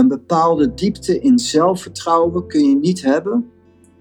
Een 0.00 0.08
bepaalde 0.08 0.74
diepte 0.74 1.20
in 1.20 1.38
zelfvertrouwen 1.38 2.46
kun 2.46 2.68
je 2.68 2.76
niet 2.76 3.02
hebben, 3.02 3.50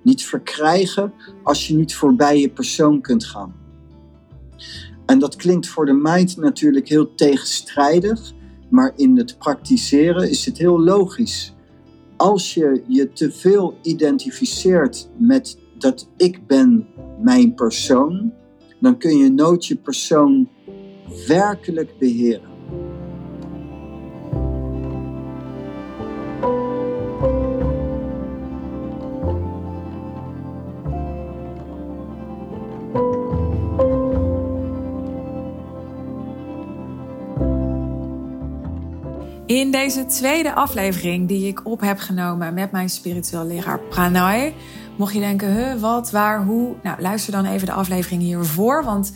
niet 0.02 0.24
verkrijgen, 0.24 1.14
als 1.44 1.68
je 1.68 1.76
niet 1.76 1.96
voorbij 1.96 2.40
je 2.40 2.50
persoon 2.50 3.02
kunt 3.02 3.26
gaan. 3.26 3.56
En 5.06 5.20
dat 5.20 5.36
klinkt 5.36 5.68
voor 5.68 5.86
de 5.86 5.94
mind 5.94 6.38
natuurlijk 6.38 6.88
heel 6.88 7.16
tegenstrijdig, 7.16 8.34
maar 8.70 8.94
in 8.96 9.18
het 9.18 9.38
praktiseren 9.38 10.30
is 10.30 10.46
het 10.46 10.58
heel 10.58 10.80
logisch. 10.80 11.56
Als 12.18 12.54
je 12.54 12.84
je 12.88 13.12
te 13.12 13.32
veel 13.32 13.78
identificeert 13.82 15.10
met 15.18 15.58
dat 15.78 16.10
ik 16.18 16.48
ben 16.48 16.88
mijn 17.22 17.54
persoon, 17.54 18.34
dan 18.80 18.98
kun 18.98 19.18
je 19.18 19.32
nooit 19.32 19.66
je 19.66 19.76
persoon 19.76 20.50
werkelijk 21.28 21.98
beheren. 21.98 22.59
In 39.60 39.72
deze 39.72 40.06
tweede 40.06 40.54
aflevering 40.54 41.28
die 41.28 41.48
ik 41.48 41.66
op 41.66 41.82
heb 41.82 42.00
genomen 42.00 42.54
met 42.54 42.72
mijn 42.72 42.90
spiritueel 42.90 43.46
leraar 43.46 43.80
Pranay, 43.80 44.54
mocht 44.98 45.14
je 45.14 45.20
denken, 45.20 45.54
huh, 45.56 45.82
wat, 45.82 46.12
waar, 46.12 46.44
hoe? 46.44 46.76
Nou, 46.84 47.02
luister 47.02 47.32
dan 47.32 47.46
even 47.46 47.68
de 47.68 47.74
aflevering 47.74 48.22
hiervoor, 48.22 48.84
want 48.84 49.14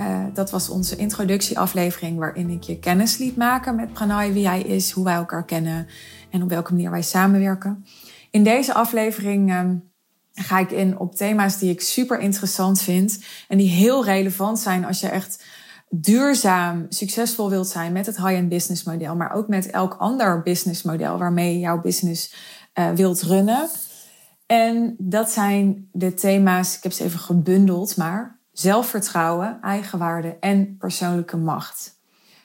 uh, 0.00 0.24
dat 0.34 0.50
was 0.50 0.68
onze 0.68 0.96
introductieaflevering 0.96 2.18
waarin 2.18 2.50
ik 2.50 2.62
je 2.62 2.78
kennis 2.78 3.18
liet 3.18 3.36
maken 3.36 3.74
met 3.74 3.92
Pranay, 3.92 4.32
wie 4.32 4.48
hij 4.48 4.60
is, 4.60 4.90
hoe 4.90 5.04
wij 5.04 5.14
elkaar 5.14 5.44
kennen 5.44 5.86
en 6.30 6.42
op 6.42 6.48
welke 6.48 6.72
manier 6.72 6.90
wij 6.90 7.02
samenwerken. 7.02 7.86
In 8.30 8.44
deze 8.44 8.74
aflevering 8.74 9.50
uh, 9.50 9.60
ga 10.32 10.58
ik 10.58 10.70
in 10.70 10.98
op 10.98 11.14
thema's 11.14 11.58
die 11.58 11.70
ik 11.70 11.80
super 11.80 12.18
interessant 12.18 12.82
vind 12.82 13.24
en 13.48 13.58
die 13.58 13.70
heel 13.70 14.04
relevant 14.04 14.58
zijn 14.58 14.84
als 14.84 15.00
je 15.00 15.08
echt 15.08 15.44
duurzaam 15.88 16.86
succesvol 16.88 17.50
wilt 17.50 17.68
zijn 17.68 17.92
met 17.92 18.06
het 18.06 18.16
high-end 18.16 18.48
business 18.48 18.84
model, 18.84 19.16
maar 19.16 19.32
ook 19.32 19.48
met 19.48 19.70
elk 19.70 19.94
ander 19.98 20.42
business 20.42 20.82
model 20.82 21.18
waarmee 21.18 21.52
je 21.52 21.58
jouw 21.58 21.80
business 21.80 22.34
uh, 22.74 22.90
wilt 22.90 23.22
runnen. 23.22 23.68
En 24.46 24.94
dat 24.98 25.30
zijn 25.30 25.88
de 25.92 26.14
thema's, 26.14 26.76
ik 26.76 26.82
heb 26.82 26.92
ze 26.92 27.04
even 27.04 27.18
gebundeld, 27.18 27.96
maar 27.96 28.38
zelfvertrouwen, 28.52 29.58
eigenwaarde 29.60 30.36
en 30.40 30.76
persoonlijke 30.78 31.36
macht. 31.36 31.94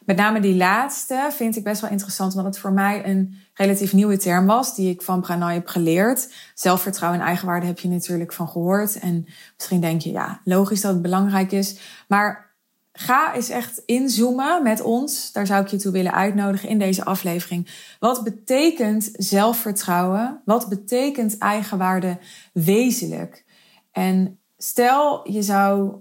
Met 0.06 0.18
name 0.18 0.40
die 0.40 0.56
laatste 0.56 1.30
vind 1.32 1.56
ik 1.56 1.64
best 1.64 1.82
wel 1.82 1.90
interessant, 1.90 2.36
omdat 2.36 2.54
het 2.54 2.62
voor 2.62 2.72
mij 2.72 3.06
een 3.06 3.36
relatief 3.54 3.94
nieuwe 3.94 4.18
term 4.18 4.46
was, 4.46 4.76
die 4.76 4.90
ik 4.90 5.02
van 5.02 5.22
Pranay 5.22 5.54
heb 5.54 5.68
geleerd. 5.68 6.34
Zelfvertrouwen 6.54 7.20
en 7.20 7.26
eigenwaarde 7.26 7.66
heb 7.66 7.80
je 7.80 7.88
natuurlijk 7.88 8.34
van 8.34 8.50
gehoord. 8.50 9.00
En 9.00 9.26
misschien 9.58 9.82
denk 9.82 10.02
je, 10.02 10.12
ja, 10.12 10.42
logisch 10.44 10.82
dat 10.82 10.94
het 10.94 11.02
belangrijk 11.02 11.52
is. 11.52 11.80
Maar 12.08 12.51
Ga 12.94 13.36
eens 13.36 13.50
echt 13.50 13.82
inzoomen 13.86 14.64
met 14.64 14.82
ons. 14.82 15.32
Daar 15.32 15.46
zou 15.46 15.64
ik 15.64 15.68
je 15.68 15.78
toe 15.78 15.92
willen 15.92 16.14
uitnodigen 16.14 16.70
in 16.70 16.80
deze 16.80 17.06
aflevering. 17.06 17.68
Wat 18.00 18.24
betekent 18.24 19.10
zelfvertrouwen? 19.14 20.42
Wat 20.46 20.70
betekent 20.70 21.38
eigenwaarde 21.38 22.20
wezenlijk? 22.54 23.46
En 23.92 24.40
stel 24.58 25.32
je 25.32 25.42
zou 25.42 25.96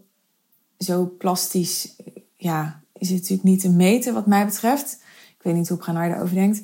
zo 0.79 1.15
plastisch, 1.19 1.97
ja, 2.37 2.83
is 2.93 3.09
het 3.09 3.19
natuurlijk 3.19 3.49
niet 3.49 3.61
te 3.61 3.71
meten 3.71 4.15
wat 4.15 4.27
mij 4.27 4.45
betreft. 4.47 5.03
Ik 5.37 5.43
weet 5.43 5.55
niet 5.55 5.69
hoe 5.69 5.79
Pranay 5.79 6.09
daarover 6.09 6.35
denkt. 6.35 6.63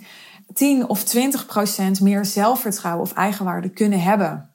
10 0.54 0.88
of 0.88 1.04
20 1.04 1.46
procent 1.46 2.00
meer 2.00 2.24
zelfvertrouwen 2.24 3.02
of 3.02 3.12
eigenwaarde 3.12 3.68
kunnen 3.68 4.00
hebben. 4.00 4.54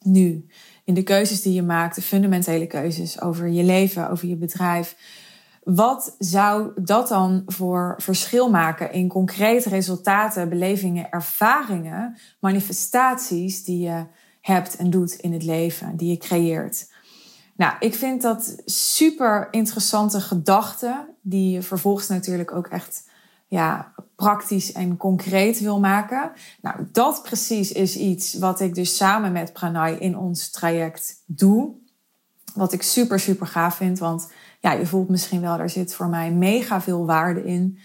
Nu 0.00 0.46
in 0.84 0.94
de 0.94 1.02
keuzes 1.02 1.42
die 1.42 1.52
je 1.52 1.62
maakt, 1.62 1.94
de 1.94 2.02
fundamentele 2.02 2.66
keuzes 2.66 3.20
over 3.20 3.48
je 3.48 3.62
leven, 3.62 4.10
over 4.10 4.28
je 4.28 4.36
bedrijf. 4.36 4.96
Wat 5.64 6.14
zou 6.18 6.72
dat 6.82 7.08
dan 7.08 7.42
voor 7.46 7.94
verschil 7.98 8.50
maken 8.50 8.92
in 8.92 9.08
concrete 9.08 9.68
resultaten, 9.68 10.48
belevingen, 10.48 11.10
ervaringen, 11.10 12.16
manifestaties 12.40 13.64
die 13.64 13.80
je 13.80 14.06
hebt 14.40 14.76
en 14.76 14.90
doet 14.90 15.12
in 15.12 15.32
het 15.32 15.42
leven, 15.42 15.96
die 15.96 16.10
je 16.10 16.16
creëert? 16.16 16.92
Nou, 17.56 17.72
ik 17.80 17.94
vind 17.94 18.22
dat 18.22 18.62
super 18.64 19.48
interessante 19.50 20.20
gedachten, 20.20 21.06
die 21.20 21.50
je 21.50 21.62
vervolgens 21.62 22.08
natuurlijk 22.08 22.52
ook 22.52 22.66
echt 22.66 23.08
ja, 23.46 23.92
praktisch 24.16 24.72
en 24.72 24.96
concreet 24.96 25.60
wil 25.60 25.80
maken. 25.80 26.32
Nou, 26.60 26.76
dat 26.92 27.22
precies 27.22 27.72
is 27.72 27.96
iets 27.96 28.34
wat 28.34 28.60
ik 28.60 28.74
dus 28.74 28.96
samen 28.96 29.32
met 29.32 29.52
Pranay 29.52 29.94
in 29.94 30.18
ons 30.18 30.50
traject 30.50 31.22
doe. 31.26 31.72
Wat 32.54 32.72
ik 32.72 32.82
super, 32.82 33.20
super 33.20 33.46
gaaf 33.46 33.76
vind. 33.76 33.98
Want 33.98 34.30
ja, 34.60 34.72
je 34.72 34.86
voelt 34.86 35.08
misschien 35.08 35.40
wel, 35.40 35.58
er 35.58 35.70
zit 35.70 35.94
voor 35.94 36.08
mij 36.08 36.30
mega 36.30 36.80
veel 36.80 37.06
waarde 37.06 37.44
in. 37.44 37.78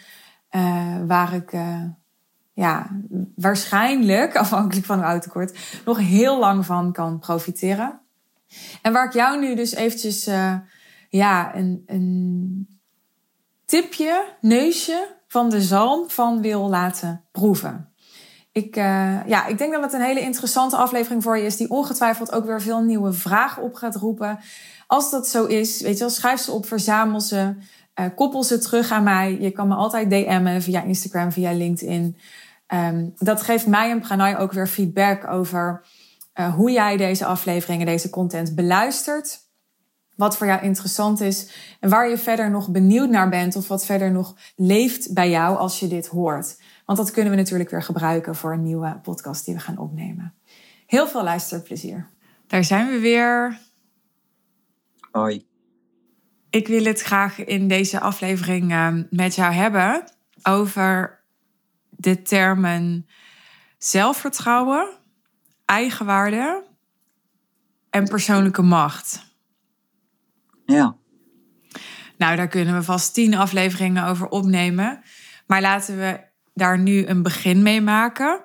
Uh, 0.51 0.95
waar 1.07 1.33
ik 1.33 1.53
uh, 1.53 1.83
ja, 2.53 2.89
waarschijnlijk, 3.35 4.35
afhankelijk 4.45 4.85
van 4.85 4.97
hoe 4.97 5.07
oud 5.07 5.33
word, 5.33 5.57
nog 5.85 5.97
heel 5.97 6.39
lang 6.39 6.65
van 6.65 6.91
kan 6.91 7.19
profiteren. 7.19 7.99
En 8.81 8.93
waar 8.93 9.05
ik 9.05 9.13
jou 9.13 9.39
nu 9.39 9.55
dus 9.55 9.73
eventjes 9.73 10.27
uh, 10.27 10.55
ja, 11.09 11.55
een, 11.55 11.83
een 11.85 12.79
tipje, 13.65 14.25
neusje 14.41 15.17
van 15.29 15.49
de 15.49 15.61
zalm 15.61 16.09
van 16.09 16.41
wil 16.41 16.69
laten 16.69 17.25
proeven. 17.31 17.93
Ik, 18.51 18.75
uh, 18.75 19.27
ja, 19.27 19.45
ik 19.45 19.57
denk 19.57 19.73
dat 19.73 19.83
het 19.83 19.93
een 19.93 20.01
hele 20.01 20.19
interessante 20.19 20.75
aflevering 20.75 21.23
voor 21.23 21.37
je 21.37 21.45
is, 21.45 21.57
die 21.57 21.69
ongetwijfeld 21.69 22.31
ook 22.31 22.45
weer 22.45 22.61
veel 22.61 22.81
nieuwe 22.81 23.13
vragen 23.13 23.63
op 23.63 23.75
gaat 23.75 23.95
roepen. 23.95 24.39
Als 24.87 25.11
dat 25.11 25.27
zo 25.27 25.45
is, 25.45 25.81
weet 25.81 25.93
je 25.93 25.99
wel, 25.99 26.09
schrijf 26.09 26.39
ze 26.39 26.51
op, 26.51 26.65
verzamel 26.65 27.21
ze, 27.21 27.55
uh, 27.99 28.05
koppel 28.15 28.43
ze 28.43 28.57
terug 28.57 28.91
aan 28.91 29.03
mij. 29.03 29.37
Je 29.39 29.51
kan 29.51 29.67
me 29.67 29.75
altijd 29.75 30.09
DM'en 30.09 30.61
via 30.61 30.83
Instagram, 30.83 31.31
via 31.31 31.51
LinkedIn. 31.51 32.17
Um, 32.73 33.13
dat 33.17 33.41
geeft 33.41 33.67
mij 33.67 33.89
en 33.91 33.99
Pranay 33.99 34.37
ook 34.37 34.51
weer 34.51 34.67
feedback 34.67 35.27
over 35.27 35.85
uh, 36.39 36.53
hoe 36.53 36.71
jij 36.71 36.97
deze 36.97 37.25
afleveringen, 37.25 37.85
deze 37.85 38.09
content 38.09 38.55
beluistert 38.55 39.48
wat 40.19 40.37
voor 40.37 40.47
jou 40.47 40.61
interessant 40.61 41.21
is 41.21 41.49
en 41.79 41.89
waar 41.89 42.09
je 42.09 42.17
verder 42.17 42.51
nog 42.51 42.69
benieuwd 42.69 43.09
naar 43.09 43.29
bent 43.29 43.55
of 43.55 43.67
wat 43.67 43.85
verder 43.85 44.11
nog 44.11 44.35
leeft 44.55 45.13
bij 45.13 45.29
jou 45.29 45.57
als 45.57 45.79
je 45.79 45.87
dit 45.87 46.07
hoort. 46.07 46.61
Want 46.85 46.97
dat 46.97 47.11
kunnen 47.11 47.31
we 47.31 47.37
natuurlijk 47.37 47.69
weer 47.69 47.83
gebruiken 47.83 48.35
voor 48.35 48.53
een 48.53 48.63
nieuwe 48.63 48.99
podcast 49.01 49.45
die 49.45 49.53
we 49.53 49.59
gaan 49.59 49.77
opnemen. 49.77 50.33
Heel 50.85 51.07
veel 51.07 51.23
luisterplezier. 51.23 52.09
Daar 52.47 52.63
zijn 52.63 52.87
we 52.87 52.99
weer. 52.99 53.59
Hoi. 55.11 55.47
Ik 56.49 56.67
wil 56.67 56.83
het 56.83 57.01
graag 57.01 57.45
in 57.45 57.67
deze 57.67 57.99
aflevering 57.99 58.71
ehm, 58.71 59.03
met 59.09 59.35
jou 59.35 59.53
hebben 59.53 60.03
over 60.43 61.19
de 61.89 62.21
termen 62.21 63.07
zelfvertrouwen, 63.77 64.89
eigenwaarde 65.65 66.63
en 67.89 68.07
persoonlijke 68.07 68.61
macht. 68.61 69.28
Ja. 70.73 70.95
Nou, 72.17 72.35
daar 72.35 72.47
kunnen 72.47 72.75
we 72.75 72.83
vast 72.83 73.13
tien 73.13 73.35
afleveringen 73.35 74.05
over 74.05 74.27
opnemen. 74.27 75.01
Maar 75.47 75.61
laten 75.61 75.97
we 75.97 76.19
daar 76.53 76.79
nu 76.79 77.05
een 77.05 77.23
begin 77.23 77.61
mee 77.61 77.81
maken. 77.81 78.43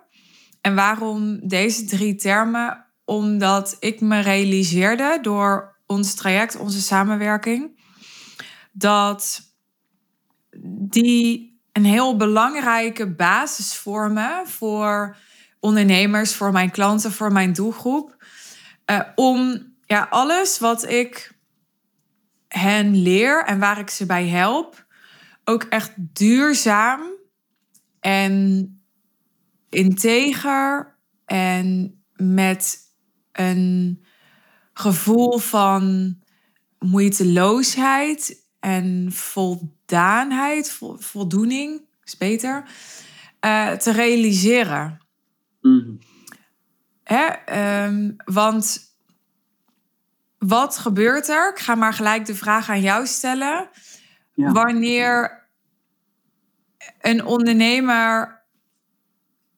En 0.60 0.74
waarom 0.74 1.48
deze 1.48 1.84
drie 1.84 2.14
termen? 2.14 2.86
Omdat 3.04 3.76
ik 3.80 4.00
me 4.00 4.20
realiseerde 4.20 5.18
door 5.22 5.76
ons 5.86 6.14
traject, 6.14 6.56
onze 6.56 6.82
samenwerking, 6.82 7.80
dat 8.72 9.40
die 10.88 11.58
een 11.72 11.84
heel 11.84 12.16
belangrijke 12.16 13.14
basis 13.14 13.74
vormen 13.74 14.48
voor 14.48 15.16
ondernemers, 15.60 16.34
voor 16.34 16.52
mijn 16.52 16.70
klanten, 16.70 17.12
voor 17.12 17.32
mijn 17.32 17.52
doelgroep. 17.52 18.24
Uh, 18.90 19.00
om 19.14 19.66
ja, 19.86 20.06
alles 20.10 20.58
wat 20.58 20.88
ik 20.88 21.33
hen 22.58 22.96
leer 23.02 23.44
en 23.44 23.58
waar 23.58 23.78
ik 23.78 23.90
ze 23.90 24.06
bij 24.06 24.28
help, 24.28 24.86
ook 25.44 25.62
echt 25.62 25.92
duurzaam 25.96 27.02
en 28.00 28.68
integer 29.68 30.98
en 31.24 31.98
met 32.12 32.78
een 33.32 34.04
gevoel 34.72 35.38
van 35.38 36.14
moeiteloosheid 36.78 38.46
en 38.60 39.12
voldaanheid, 39.12 40.78
voldoening 40.98 41.88
is 42.04 42.16
beter, 42.16 42.64
uh, 43.44 43.72
te 43.72 43.92
realiseren. 43.92 44.98
Mm. 45.60 45.98
Hè? 47.02 47.26
Um, 47.86 48.16
want 48.24 48.93
wat 50.46 50.78
gebeurt 50.78 51.28
er? 51.28 51.50
Ik 51.50 51.58
ga 51.58 51.74
maar 51.74 51.92
gelijk 51.92 52.26
de 52.26 52.34
vraag 52.34 52.70
aan 52.70 52.80
jou 52.80 53.06
stellen. 53.06 53.68
Wanneer 54.34 55.42
een 57.00 57.24
ondernemer 57.24 58.42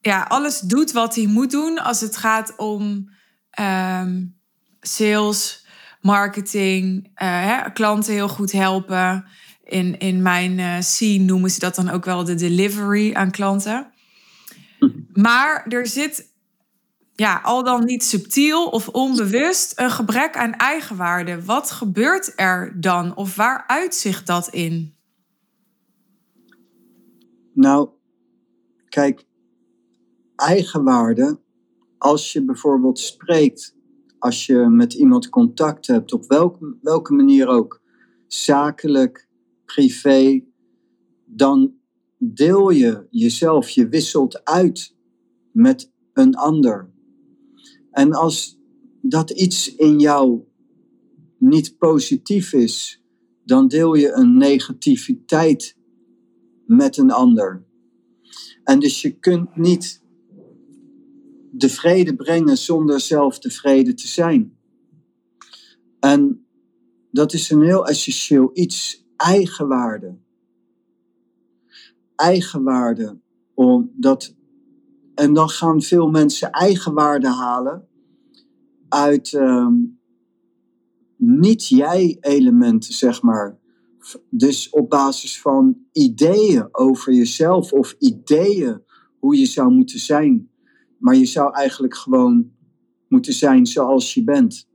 ja, 0.00 0.22
alles 0.22 0.60
doet 0.60 0.92
wat 0.92 1.14
hij 1.14 1.26
moet 1.26 1.50
doen 1.50 1.78
als 1.78 2.00
het 2.00 2.16
gaat 2.16 2.56
om 2.56 3.10
ehm, 3.50 4.24
sales, 4.80 5.66
marketing, 6.00 7.04
uh, 7.04 7.10
hè, 7.18 7.70
klanten 7.70 8.12
heel 8.12 8.28
goed 8.28 8.52
helpen. 8.52 9.24
In, 9.62 9.98
in 9.98 10.22
mijn 10.22 10.58
uh, 10.58 10.76
scene 10.80 11.24
noemen 11.24 11.50
ze 11.50 11.58
dat 11.58 11.74
dan 11.74 11.90
ook 11.90 12.04
wel 12.04 12.24
de 12.24 12.34
delivery 12.34 13.14
aan 13.14 13.30
klanten. 13.30 13.92
Hm. 14.78 14.88
Maar 15.12 15.66
er 15.68 15.86
zit 15.86 16.34
ja, 17.16 17.40
al 17.42 17.64
dan 17.64 17.84
niet 17.84 18.04
subtiel 18.04 18.66
of 18.66 18.88
onbewust 18.88 19.78
een 19.80 19.90
gebrek 19.90 20.36
aan 20.36 20.52
eigenwaarde. 20.52 21.44
Wat 21.44 21.70
gebeurt 21.70 22.32
er 22.36 22.80
dan 22.80 23.16
of 23.16 23.36
waar 23.36 23.64
uitzicht 23.66 24.26
dat 24.26 24.48
in? 24.48 24.94
Nou, 27.52 27.88
kijk, 28.88 29.24
eigenwaarde, 30.36 31.40
als 31.98 32.32
je 32.32 32.44
bijvoorbeeld 32.44 32.98
spreekt, 32.98 33.76
als 34.18 34.46
je 34.46 34.56
met 34.56 34.94
iemand 34.94 35.28
contact 35.28 35.86
hebt, 35.86 36.12
op 36.12 36.24
welke, 36.26 36.76
welke 36.82 37.12
manier 37.12 37.48
ook, 37.48 37.80
zakelijk, 38.26 39.28
privé, 39.64 40.44
dan 41.24 41.74
deel 42.18 42.70
je 42.70 43.06
jezelf, 43.10 43.68
je 43.68 43.88
wisselt 43.88 44.44
uit 44.44 44.94
met 45.52 45.92
een 46.12 46.34
ander. 46.34 46.94
En 47.96 48.12
als 48.12 48.58
dat 49.00 49.30
iets 49.30 49.74
in 49.74 49.98
jou 49.98 50.40
niet 51.38 51.78
positief 51.78 52.52
is, 52.52 53.02
dan 53.44 53.68
deel 53.68 53.94
je 53.94 54.12
een 54.12 54.36
negativiteit 54.36 55.76
met 56.66 56.96
een 56.96 57.10
ander. 57.10 57.64
En 58.64 58.80
dus 58.80 59.02
je 59.02 59.18
kunt 59.18 59.56
niet 59.56 60.02
de 61.50 61.68
vrede 61.68 62.16
brengen 62.16 62.58
zonder 62.58 63.00
zelf 63.00 63.38
tevreden 63.38 63.96
te 63.96 64.08
zijn. 64.08 64.58
En 66.00 66.46
dat 67.10 67.32
is 67.32 67.50
een 67.50 67.62
heel 67.62 67.86
essentieel 67.86 68.50
iets, 68.52 69.06
eigenwaarde. 69.16 70.18
Eigenwaarde, 72.16 73.20
omdat, 73.54 74.35
en 75.16 75.34
dan 75.34 75.48
gaan 75.48 75.82
veel 75.82 76.10
mensen 76.10 76.50
eigenwaarde 76.50 77.28
halen 77.28 77.88
uit 78.88 79.32
uh, 79.32 79.68
niet-jij-elementen, 81.16 82.94
zeg 82.94 83.22
maar. 83.22 83.58
Dus 84.30 84.70
op 84.70 84.90
basis 84.90 85.40
van 85.40 85.76
ideeën 85.92 86.68
over 86.72 87.12
jezelf 87.12 87.72
of 87.72 87.94
ideeën 87.98 88.82
hoe 89.18 89.36
je 89.36 89.46
zou 89.46 89.72
moeten 89.72 89.98
zijn. 89.98 90.50
Maar 90.98 91.16
je 91.16 91.26
zou 91.26 91.54
eigenlijk 91.54 91.94
gewoon 91.96 92.50
moeten 93.08 93.32
zijn 93.32 93.66
zoals 93.66 94.14
je 94.14 94.24
bent. 94.24 94.68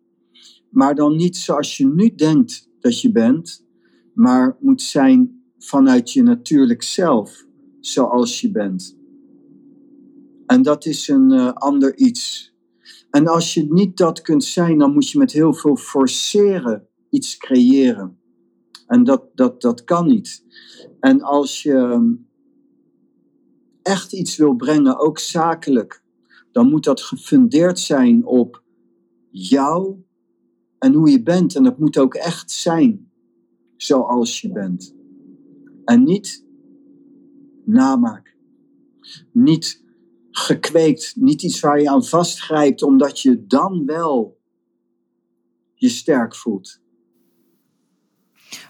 Maar 0.69 0.95
dan 0.95 1.15
niet 1.15 1.37
zoals 1.37 1.77
je 1.77 1.87
nu 1.87 2.15
denkt 2.15 2.69
dat 2.79 3.01
je 3.01 3.11
bent, 3.11 3.65
maar 4.13 4.57
moet 4.59 4.81
zijn 4.81 5.43
vanuit 5.57 6.11
je 6.11 6.23
natuurlijk 6.23 6.83
zelf, 6.83 7.45
zoals 7.79 8.41
je 8.41 8.51
bent. 8.51 8.99
En 10.51 10.61
dat 10.61 10.85
is 10.85 11.07
een 11.07 11.31
uh, 11.31 11.53
ander 11.53 11.97
iets. 11.97 12.53
En 13.09 13.27
als 13.27 13.53
je 13.53 13.73
niet 13.73 13.97
dat 13.97 14.21
kunt 14.21 14.43
zijn, 14.43 14.77
dan 14.77 14.93
moet 14.93 15.09
je 15.09 15.17
met 15.17 15.31
heel 15.31 15.53
veel 15.53 15.75
forceren 15.75 16.87
iets 17.09 17.37
creëren. 17.37 18.19
En 18.87 19.03
dat, 19.03 19.23
dat, 19.35 19.61
dat 19.61 19.83
kan 19.83 20.07
niet. 20.07 20.45
En 20.99 21.21
als 21.21 21.63
je 21.63 21.73
ehm, 21.73 22.13
echt 23.81 24.13
iets 24.13 24.37
wil 24.37 24.55
brengen, 24.55 24.99
ook 24.99 25.19
zakelijk, 25.19 26.03
dan 26.51 26.69
moet 26.69 26.83
dat 26.83 27.01
gefundeerd 27.01 27.79
zijn 27.79 28.25
op 28.25 28.63
jou 29.29 29.95
en 30.79 30.93
hoe 30.93 31.09
je 31.09 31.23
bent. 31.23 31.55
En 31.55 31.63
dat 31.63 31.79
moet 31.79 31.97
ook 31.97 32.13
echt 32.13 32.51
zijn 32.51 33.11
zoals 33.77 34.41
je 34.41 34.51
bent. 34.51 34.95
En 35.85 36.03
niet 36.03 36.45
namaak. 37.65 38.35
Niet 39.31 39.81
gekweekt. 40.31 41.13
Niet 41.15 41.41
iets 41.41 41.59
waar 41.59 41.81
je 41.81 41.89
aan 41.89 42.05
vastgrijpt 42.05 42.83
omdat 42.83 43.21
je 43.21 43.45
dan 43.47 43.85
wel 43.85 44.39
je 45.73 45.89
sterk 45.89 46.35
voelt. 46.35 46.79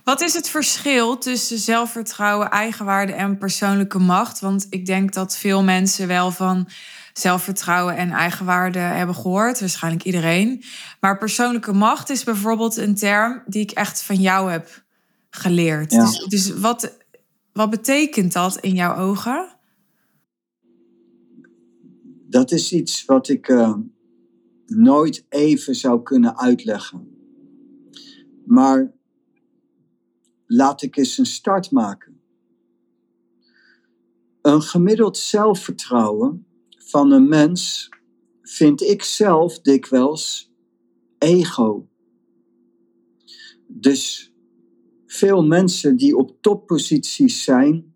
Wat 0.04 0.22
is 0.22 0.34
het 0.34 0.50
verschil 0.50 1.18
tussen 1.18 1.58
zelfvertrouwen, 1.58 2.50
eigenwaarde 2.50 3.14
en 3.14 3.38
persoonlijke 3.38 4.00
macht? 4.00 4.40
Want 4.40 4.68
ik 4.70 4.86
denk 4.86 5.14
dat 5.14 5.38
veel 5.38 5.64
mensen 5.64 6.08
wel 6.08 6.32
van 6.32 6.68
zelfvertrouwen 7.14 7.98
en 7.98 8.12
eigenwaarde 8.12 8.80
hebben 8.80 9.16
gehoord, 9.16 9.60
waarschijnlijk 9.60 10.04
iedereen. 10.04 10.64
Maar 11.00 11.18
persoonlijke 11.18 11.74
macht 11.74 12.10
is 12.10 12.24
bijvoorbeeld 12.24 12.78
een 12.78 12.96
term 12.96 13.44
die 13.46 13.62
ik 13.62 13.72
echt 13.72 14.04
van 14.04 14.16
jou 14.16 14.52
heb 14.52 14.84
geleerd. 15.30 15.90
Dus, 15.90 16.26
dus 16.28 16.54
wat, 16.54 16.98
wat 17.54 17.70
betekent 17.70 18.34
dat 18.34 18.58
in 18.58 18.74
jouw 18.74 18.96
ogen? 18.96 19.51
Dat 22.32 22.52
is 22.52 22.72
iets 22.72 23.06
wat 23.06 23.30
ik 23.30 23.48
uh, 23.48 23.78
nooit 24.66 25.26
even 25.30 25.76
zou 25.76 26.04
kunnen 26.04 26.38
uitleggen. 26.38 27.18
Maar 28.46 28.94
laat 30.46 30.82
ik 30.82 30.98
eens 30.98 31.18
een 31.18 31.26
start 31.26 31.72
maken. 31.72 32.22
Een 34.42 34.62
gemiddeld 34.62 35.18
zelfvertrouwen 35.18 36.46
van 36.70 37.12
een 37.12 37.30
mens 37.30 37.90
vind 38.42 38.82
ik 38.82 39.04
zelf 39.04 39.60
dikwijls 39.60 40.54
ego. 41.18 41.88
Dus 43.68 44.34
veel 45.06 45.44
mensen 45.44 45.98
die 45.98 46.18
op 46.18 46.42
topposities 46.42 47.44
zijn, 47.44 47.96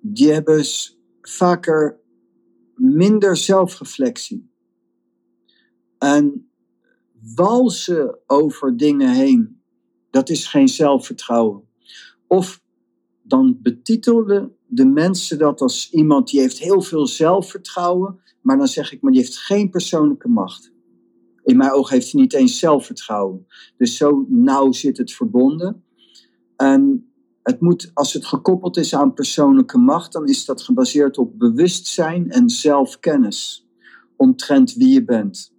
die 0.00 0.32
hebben 0.32 0.64
vaker 1.28 2.00
minder 2.74 3.36
zelfreflectie. 3.36 4.52
En 5.98 6.50
walsen 7.34 8.18
over 8.26 8.76
dingen 8.76 9.12
heen, 9.12 9.62
dat 10.10 10.28
is 10.28 10.46
geen 10.46 10.68
zelfvertrouwen. 10.68 11.68
Of 12.26 12.62
dan 13.22 13.58
betitelen 13.62 14.56
de 14.66 14.86
mensen 14.86 15.38
dat 15.38 15.60
als 15.60 15.90
iemand 15.90 16.30
die 16.30 16.40
heeft 16.40 16.58
heel 16.58 16.80
veel 16.82 17.06
zelfvertrouwen, 17.06 18.20
maar 18.40 18.56
dan 18.58 18.68
zeg 18.68 18.92
ik, 18.92 19.02
maar 19.02 19.12
die 19.12 19.20
heeft 19.20 19.38
geen 19.38 19.70
persoonlijke 19.70 20.28
macht. 20.28 20.72
In 21.42 21.56
mijn 21.56 21.72
ogen 21.72 21.94
heeft 21.94 22.12
hij 22.12 22.20
niet 22.20 22.32
eens 22.32 22.58
zelfvertrouwen. 22.58 23.46
Dus 23.76 23.96
zo 23.96 24.26
nauw 24.28 24.72
zit 24.72 24.96
het 24.96 25.12
verbonden. 25.12 25.84
En 26.56 27.12
het 27.44 27.60
moet, 27.60 27.90
als 27.94 28.12
het 28.12 28.26
gekoppeld 28.26 28.76
is 28.76 28.94
aan 28.94 29.14
persoonlijke 29.14 29.78
macht, 29.78 30.12
dan 30.12 30.26
is 30.26 30.44
dat 30.44 30.62
gebaseerd 30.62 31.18
op 31.18 31.38
bewustzijn 31.38 32.30
en 32.30 32.48
zelfkennis 32.48 33.68
omtrent 34.16 34.74
wie 34.74 34.92
je 34.92 35.04
bent. 35.04 35.52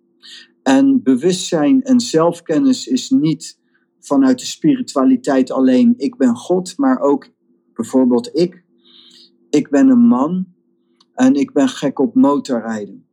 En 0.63 1.03
bewustzijn 1.03 1.81
en 1.81 1.99
zelfkennis 1.99 2.87
is 2.87 3.09
niet 3.09 3.59
vanuit 3.99 4.39
de 4.39 4.45
spiritualiteit 4.45 5.51
alleen 5.51 5.93
ik 5.97 6.17
ben 6.17 6.35
God, 6.35 6.77
maar 6.77 6.99
ook 6.99 7.29
bijvoorbeeld 7.73 8.29
ik 8.33 8.63
ik 9.49 9.69
ben 9.69 9.89
een 9.89 10.07
man 10.07 10.45
en 11.13 11.33
ik 11.33 11.53
ben 11.53 11.69
gek 11.69 11.99
op 11.99 12.15
motorrijden. 12.15 13.07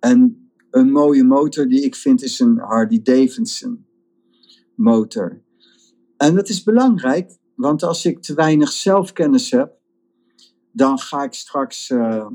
En 0.00 0.50
een 0.70 0.90
mooie 0.90 1.24
motor 1.24 1.68
die 1.68 1.80
ik 1.80 1.94
vind 1.94 2.22
is 2.22 2.40
een 2.40 2.58
Harley 2.58 3.02
Davidson 3.02 3.86
motor. 4.74 5.42
En 6.16 6.34
dat 6.34 6.48
is 6.48 6.62
belangrijk, 6.62 7.38
want 7.54 7.82
als 7.82 8.04
ik 8.04 8.22
te 8.22 8.34
weinig 8.34 8.72
zelfkennis 8.72 9.50
heb, 9.50 9.80
dan 10.72 10.98
ga 10.98 11.22
ik 11.22 11.32
straks 11.32 11.90
uh, 11.90 12.26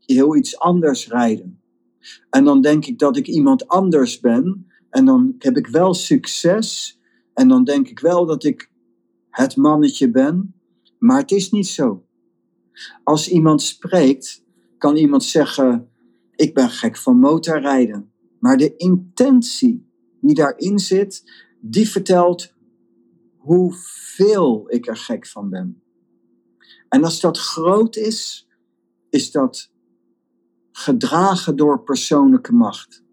heel 0.00 0.36
iets 0.36 0.58
anders 0.58 1.08
rijden. 1.08 1.60
En 2.30 2.44
dan 2.44 2.60
denk 2.60 2.86
ik 2.86 2.98
dat 2.98 3.16
ik 3.16 3.26
iemand 3.26 3.68
anders 3.68 4.20
ben. 4.20 4.66
En 4.90 5.04
dan 5.04 5.34
heb 5.38 5.56
ik 5.56 5.66
wel 5.66 5.94
succes. 5.94 6.98
En 7.34 7.48
dan 7.48 7.64
denk 7.64 7.88
ik 7.88 7.98
wel 7.98 8.26
dat 8.26 8.44
ik 8.44 8.70
het 9.30 9.56
mannetje 9.56 10.10
ben. 10.10 10.54
Maar 10.98 11.20
het 11.20 11.30
is 11.30 11.50
niet 11.50 11.66
zo. 11.66 12.04
Als 13.04 13.28
iemand 13.28 13.62
spreekt, 13.62 14.44
kan 14.78 14.96
iemand 14.96 15.24
zeggen: 15.24 15.88
Ik 16.34 16.54
ben 16.54 16.70
gek 16.70 16.96
van 16.96 17.18
motorrijden. 17.18 18.12
Maar 18.38 18.56
de 18.56 18.76
intentie 18.76 19.88
die 20.20 20.34
daarin 20.34 20.78
zit, 20.78 21.32
die 21.60 21.88
vertelt 21.88 22.54
hoeveel 23.40 24.64
ik 24.68 24.86
er 24.86 24.96
gek 24.96 25.26
van 25.26 25.50
ben. 25.50 25.82
En 26.88 27.04
als 27.04 27.20
dat 27.20 27.38
groot 27.38 27.96
is, 27.96 28.48
is 29.10 29.30
dat 29.30 29.70
gedragen 30.72 31.56
door 31.56 31.82
persoonlijke 31.82 32.52
macht. 32.52 33.04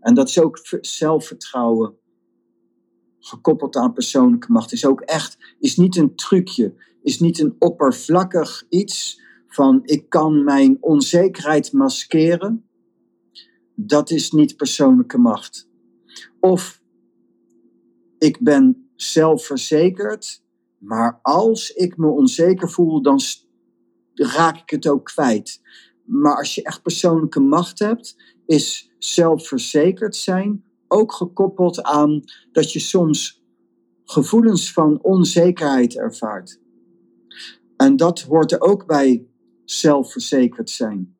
En 0.00 0.14
dat 0.14 0.28
is 0.28 0.40
ook 0.40 0.58
zelfvertrouwen 0.80 1.96
gekoppeld 3.18 3.76
aan 3.76 3.92
persoonlijke 3.92 4.52
macht. 4.52 4.72
Is 4.72 4.86
ook 4.86 5.00
echt, 5.00 5.38
is 5.58 5.76
niet 5.76 5.96
een 5.96 6.14
trucje, 6.14 6.74
is 7.02 7.20
niet 7.20 7.38
een 7.38 7.56
oppervlakkig 7.58 8.66
iets 8.68 9.22
van 9.46 9.80
ik 9.84 10.08
kan 10.08 10.44
mijn 10.44 10.76
onzekerheid 10.80 11.72
maskeren, 11.72 12.68
dat 13.74 14.10
is 14.10 14.30
niet 14.30 14.56
persoonlijke 14.56 15.18
macht. 15.18 15.68
Of 16.40 16.82
ik 18.18 18.40
ben 18.40 18.83
zelfverzekerd, 18.96 20.42
maar 20.78 21.18
als 21.22 21.70
ik 21.70 21.96
me 21.96 22.06
onzeker 22.06 22.70
voel, 22.70 23.02
dan 23.02 23.20
raak 24.14 24.56
ik 24.56 24.70
het 24.70 24.86
ook 24.86 25.04
kwijt. 25.04 25.60
Maar 26.04 26.36
als 26.36 26.54
je 26.54 26.62
echt 26.62 26.82
persoonlijke 26.82 27.40
macht 27.40 27.78
hebt, 27.78 28.16
is 28.46 28.90
zelfverzekerd 28.98 30.16
zijn 30.16 30.64
ook 30.88 31.12
gekoppeld 31.12 31.82
aan 31.82 32.22
dat 32.52 32.72
je 32.72 32.78
soms 32.78 33.42
gevoelens 34.04 34.72
van 34.72 35.02
onzekerheid 35.02 35.96
ervaart. 35.96 36.60
En 37.76 37.96
dat 37.96 38.20
hoort 38.20 38.52
er 38.52 38.60
ook 38.60 38.86
bij 38.86 39.26
zelfverzekerd 39.64 40.70
zijn. 40.70 41.13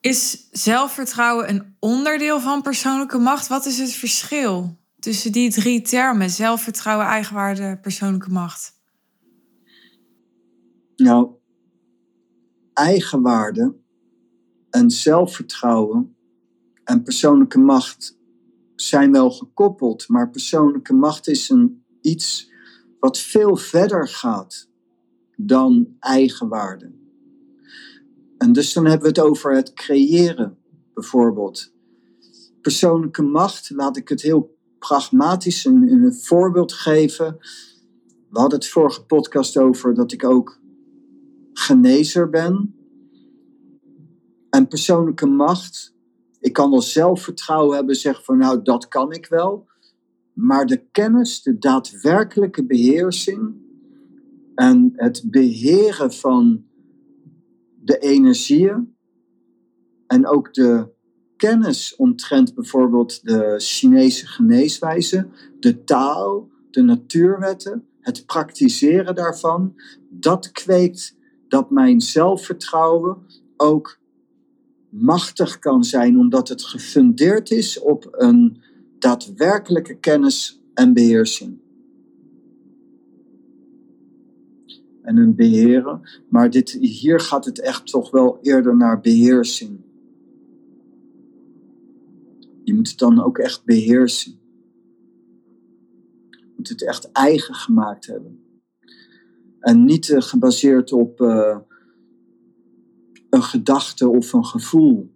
Is 0.00 0.48
zelfvertrouwen 0.50 1.48
een 1.48 1.76
onderdeel 1.78 2.40
van 2.40 2.62
persoonlijke 2.62 3.18
macht? 3.18 3.48
Wat 3.48 3.66
is 3.66 3.78
het 3.78 3.92
verschil 3.92 4.78
tussen 4.98 5.32
die 5.32 5.50
drie 5.50 5.82
termen: 5.82 6.30
zelfvertrouwen, 6.30 7.06
eigenwaarde, 7.06 7.78
persoonlijke 7.82 8.30
macht? 8.30 8.76
Nou, 10.96 11.30
eigenwaarde 12.72 13.76
en 14.70 14.90
zelfvertrouwen 14.90 16.16
en 16.84 17.02
persoonlijke 17.02 17.58
macht 17.58 18.18
zijn 18.74 19.12
wel 19.12 19.30
gekoppeld, 19.30 20.08
maar 20.08 20.30
persoonlijke 20.30 20.94
macht 20.94 21.28
is 21.28 21.48
een, 21.48 21.84
iets 22.00 22.52
wat 23.00 23.18
veel 23.18 23.56
verder 23.56 24.08
gaat 24.08 24.70
dan 25.36 25.96
eigenwaarde. 26.00 26.97
En 28.38 28.52
dus 28.52 28.72
dan 28.72 28.84
hebben 28.84 29.02
we 29.02 29.20
het 29.20 29.28
over 29.28 29.54
het 29.54 29.72
creëren, 29.72 30.58
bijvoorbeeld. 30.94 31.72
Persoonlijke 32.60 33.22
macht, 33.22 33.70
laat 33.70 33.96
ik 33.96 34.08
het 34.08 34.22
heel 34.22 34.56
pragmatisch 34.78 35.64
een, 35.64 35.82
een 35.82 36.14
voorbeeld 36.14 36.72
geven. 36.72 37.36
We 38.30 38.38
hadden 38.38 38.58
het 38.58 38.68
vorige 38.68 39.04
podcast 39.04 39.58
over 39.58 39.94
dat 39.94 40.12
ik 40.12 40.24
ook 40.24 40.60
genezer 41.52 42.30
ben. 42.30 42.74
En 44.50 44.68
persoonlijke 44.68 45.26
macht, 45.26 45.94
ik 46.40 46.52
kan 46.52 46.70
wel 46.70 46.82
zelfvertrouwen 46.82 47.76
hebben, 47.76 47.94
zeggen 47.94 48.24
van 48.24 48.38
nou 48.38 48.62
dat 48.62 48.88
kan 48.88 49.12
ik 49.12 49.26
wel. 49.26 49.66
Maar 50.32 50.66
de 50.66 50.88
kennis, 50.90 51.42
de 51.42 51.58
daadwerkelijke 51.58 52.66
beheersing 52.66 53.54
en 54.54 54.92
het 54.94 55.24
beheren 55.26 56.12
van 56.12 56.67
de 57.88 57.98
energieën 57.98 58.96
en 60.06 60.26
ook 60.26 60.54
de 60.54 60.88
kennis 61.36 61.96
omtrent 61.96 62.54
bijvoorbeeld 62.54 63.24
de 63.24 63.54
Chinese 63.58 64.26
geneeswijze, 64.26 65.28
de 65.60 65.84
taal, 65.84 66.50
de 66.70 66.82
natuurwetten, 66.82 67.88
het 68.00 68.26
praktiseren 68.26 69.14
daarvan, 69.14 69.74
dat 70.08 70.52
kweekt 70.52 71.16
dat 71.48 71.70
mijn 71.70 72.00
zelfvertrouwen 72.00 73.16
ook 73.56 73.98
machtig 74.90 75.58
kan 75.58 75.84
zijn, 75.84 76.18
omdat 76.18 76.48
het 76.48 76.64
gefundeerd 76.64 77.50
is 77.50 77.80
op 77.80 78.08
een 78.10 78.62
daadwerkelijke 78.98 79.98
kennis 79.98 80.62
en 80.74 80.92
beheersing. 80.92 81.60
En 85.08 85.16
een 85.16 85.34
beheren, 85.34 86.00
maar 86.28 86.50
dit, 86.50 86.70
hier 86.70 87.20
gaat 87.20 87.44
het 87.44 87.60
echt 87.60 87.86
toch 87.86 88.10
wel 88.10 88.38
eerder 88.42 88.76
naar 88.76 89.00
beheersing. 89.00 89.80
Je 92.64 92.74
moet 92.74 92.88
het 92.88 92.98
dan 92.98 93.22
ook 93.22 93.38
echt 93.38 93.64
beheersen. 93.64 94.40
Je 96.30 96.52
moet 96.56 96.68
het 96.68 96.84
echt 96.84 97.12
eigen 97.12 97.54
gemaakt 97.54 98.06
hebben. 98.06 98.42
En 99.60 99.84
niet 99.84 100.08
uh, 100.08 100.20
gebaseerd 100.20 100.92
op 100.92 101.20
uh, 101.20 101.58
een 103.30 103.42
gedachte 103.42 104.08
of 104.08 104.32
een 104.32 104.46
gevoel. 104.46 105.14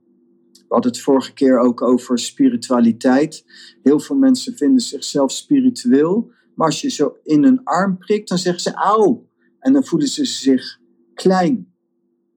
We 0.52 0.64
hadden 0.68 0.92
het 0.92 1.00
vorige 1.00 1.32
keer 1.32 1.58
ook 1.58 1.82
over 1.82 2.18
spiritualiteit. 2.18 3.44
Heel 3.82 4.00
veel 4.00 4.16
mensen 4.16 4.56
vinden 4.56 4.80
zichzelf 4.80 5.32
spiritueel. 5.32 6.30
Maar 6.54 6.66
als 6.66 6.80
je 6.80 6.90
zo 6.90 7.16
in 7.22 7.44
een 7.44 7.64
arm 7.64 7.98
prikt, 7.98 8.28
dan 8.28 8.38
zeggen 8.38 8.62
ze 8.62 8.74
auw. 8.74 9.30
En 9.62 9.72
dan 9.72 9.84
voelen 9.84 10.08
ze 10.08 10.24
zich 10.24 10.80
klein. 11.14 11.74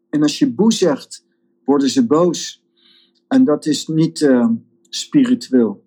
En 0.10 0.22
als 0.22 0.40
je 0.40 0.54
boe 0.54 0.74
zegt, 0.74 1.26
worden 1.64 1.90
ze 1.90 2.06
boos. 2.06 2.64
En 3.28 3.44
dat 3.44 3.66
is 3.66 3.88
niet 3.88 4.22
uh, 4.22 4.50
spiritueel. 4.90 5.86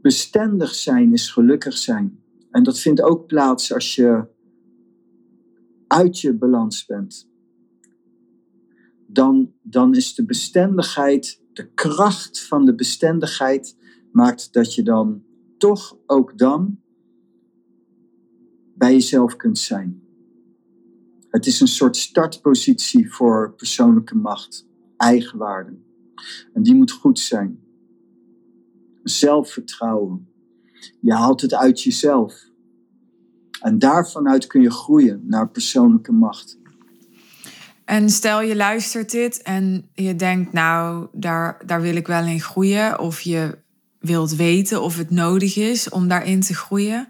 Bestendig 0.00 0.74
zijn 0.74 1.12
is 1.12 1.30
gelukkig 1.30 1.76
zijn. 1.76 2.22
En 2.50 2.62
dat 2.62 2.78
vindt 2.78 3.02
ook 3.02 3.26
plaats 3.26 3.72
als 3.72 3.94
je 3.94 4.26
uit 5.86 6.20
je 6.20 6.34
balans 6.34 6.86
bent. 6.86 7.28
Dan, 9.06 9.52
dan 9.62 9.94
is 9.94 10.14
de 10.14 10.24
bestendigheid, 10.24 11.42
de 11.52 11.72
kracht 11.72 12.46
van 12.46 12.64
de 12.64 12.74
bestendigheid, 12.74 13.76
maakt 14.12 14.52
dat 14.52 14.74
je 14.74 14.82
dan 14.82 15.22
toch 15.58 15.98
ook 16.06 16.38
dan 16.38 16.80
bij 18.74 18.92
jezelf 18.92 19.36
kunt 19.36 19.58
zijn. 19.58 19.99
Het 21.30 21.46
is 21.46 21.60
een 21.60 21.68
soort 21.68 21.96
startpositie 21.96 23.12
voor 23.12 23.54
persoonlijke 23.56 24.16
macht, 24.16 24.66
eigenwaarde. 24.96 25.78
En 26.54 26.62
die 26.62 26.74
moet 26.74 26.90
goed 26.90 27.18
zijn. 27.18 27.60
Zelfvertrouwen. 29.02 30.28
Je 31.00 31.12
haalt 31.12 31.40
het 31.40 31.54
uit 31.54 31.82
jezelf. 31.82 32.48
En 33.60 33.78
daarvanuit 33.78 34.46
kun 34.46 34.62
je 34.62 34.70
groeien 34.70 35.22
naar 35.26 35.50
persoonlijke 35.50 36.12
macht. 36.12 36.58
En 37.84 38.10
stel 38.10 38.42
je 38.42 38.56
luistert 38.56 39.10
dit 39.10 39.42
en 39.42 39.90
je 39.94 40.16
denkt, 40.16 40.52
nou, 40.52 41.06
daar, 41.12 41.62
daar 41.66 41.80
wil 41.80 41.96
ik 41.96 42.06
wel 42.06 42.24
in 42.24 42.40
groeien. 42.40 42.98
Of 42.98 43.20
je 43.20 43.58
wilt 43.98 44.36
weten 44.36 44.82
of 44.82 44.96
het 44.96 45.10
nodig 45.10 45.56
is 45.56 45.88
om 45.88 46.08
daarin 46.08 46.40
te 46.40 46.54
groeien. 46.54 47.08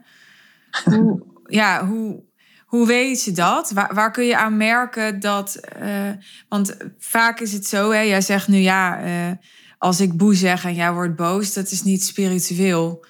Hoe, 0.85 1.23
ja, 1.45 1.87
hoe, 1.87 2.23
hoe 2.71 2.87
weet 2.87 3.25
je 3.25 3.33
dat? 3.33 3.71
Waar, 3.71 3.95
waar 3.95 4.11
kun 4.11 4.25
je 4.25 4.37
aan 4.37 4.57
merken 4.57 5.21
dat. 5.21 5.61
Uh, 5.83 6.11
want 6.49 6.77
vaak 6.99 7.41
is 7.41 7.53
het 7.53 7.67
zo, 7.67 7.91
hè, 7.91 8.01
jij 8.01 8.21
zegt 8.21 8.49
nu 8.49 8.57
ja, 8.57 9.05
uh, 9.05 9.37
als 9.79 10.01
ik 10.01 10.17
boe 10.17 10.35
zeg 10.35 10.65
en 10.65 10.75
jij 10.75 10.93
wordt 10.93 11.17
boos, 11.17 11.53
dat 11.53 11.71
is 11.71 11.83
niet 11.83 12.05
spiritueel. 12.05 13.07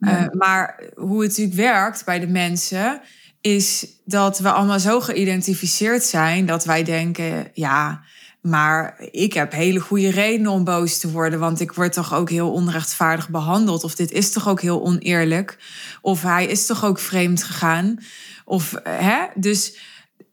Uh, 0.00 0.24
maar 0.32 0.82
hoe 0.94 1.20
het 1.20 1.28
natuurlijk 1.28 1.56
werkt 1.56 2.04
bij 2.04 2.18
de 2.18 2.26
mensen, 2.26 3.00
is 3.40 3.86
dat 4.04 4.38
we 4.38 4.50
allemaal 4.50 4.80
zo 4.80 5.00
geïdentificeerd 5.00 6.02
zijn 6.02 6.46
dat 6.46 6.64
wij 6.64 6.82
denken, 6.82 7.50
ja, 7.52 8.04
maar 8.42 8.96
ik 9.10 9.32
heb 9.32 9.52
hele 9.52 9.80
goede 9.80 10.10
redenen 10.10 10.52
om 10.52 10.64
boos 10.64 10.98
te 10.98 11.10
worden, 11.10 11.38
want 11.38 11.60
ik 11.60 11.72
word 11.72 11.92
toch 11.92 12.14
ook 12.14 12.30
heel 12.30 12.52
onrechtvaardig 12.52 13.28
behandeld. 13.28 13.84
Of 13.84 13.94
dit 13.94 14.10
is 14.10 14.32
toch 14.32 14.48
ook 14.48 14.60
heel 14.60 14.82
oneerlijk. 14.82 15.58
Of 16.00 16.22
hij 16.22 16.46
is 16.46 16.66
toch 16.66 16.84
ook 16.84 16.98
vreemd 16.98 17.42
gegaan. 17.42 17.98
Of, 18.44 18.74
hè? 18.82 19.18
Dus 19.34 19.78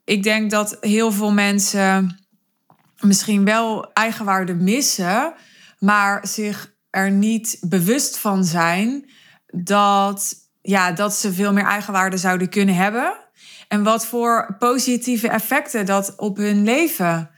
ik 0.06 0.24
denk 0.24 0.52
dat 0.52 0.78
heel 0.82 1.12
veel 1.12 1.32
mensen 1.32 2.20
misschien 3.00 3.46
wel 3.46 3.94
eigenwaarde 3.94 4.56
missen, 4.56 5.34
maar 5.80 6.28
zich 6.28 6.74
er 6.90 7.12
niet 7.12 7.58
bewust 7.62 8.18
van 8.18 8.44
zijn 8.44 9.10
dat, 9.48 10.34
ja, 10.62 10.92
dat 10.92 11.14
ze 11.14 11.34
veel 11.34 11.54
meer 11.54 11.66
eigenwaarde 11.66 12.18
zouden 12.18 12.50
kunnen 12.50 12.76
hebben. 12.76 13.14
En 13.68 13.84
wat 13.84 14.06
voor 14.06 14.56
positieve 14.60 15.30
effecten 15.30 15.86
dat 15.86 16.14
op 16.16 16.38
hun 16.38 16.64
leven 16.64 17.30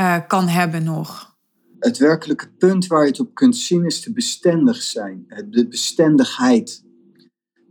uh, 0.00 0.16
kan 0.26 0.48
hebben 0.48 0.84
nog. 0.84 1.36
Het 1.78 1.98
werkelijke 1.98 2.52
punt 2.52 2.86
waar 2.86 3.02
je 3.02 3.08
het 3.08 3.20
op 3.20 3.34
kunt 3.34 3.56
zien 3.56 3.84
is 3.84 4.02
de 4.02 4.12
bestendig 4.12 4.82
zijn. 4.82 5.26
De 5.48 5.68
bestendigheid. 5.68 6.84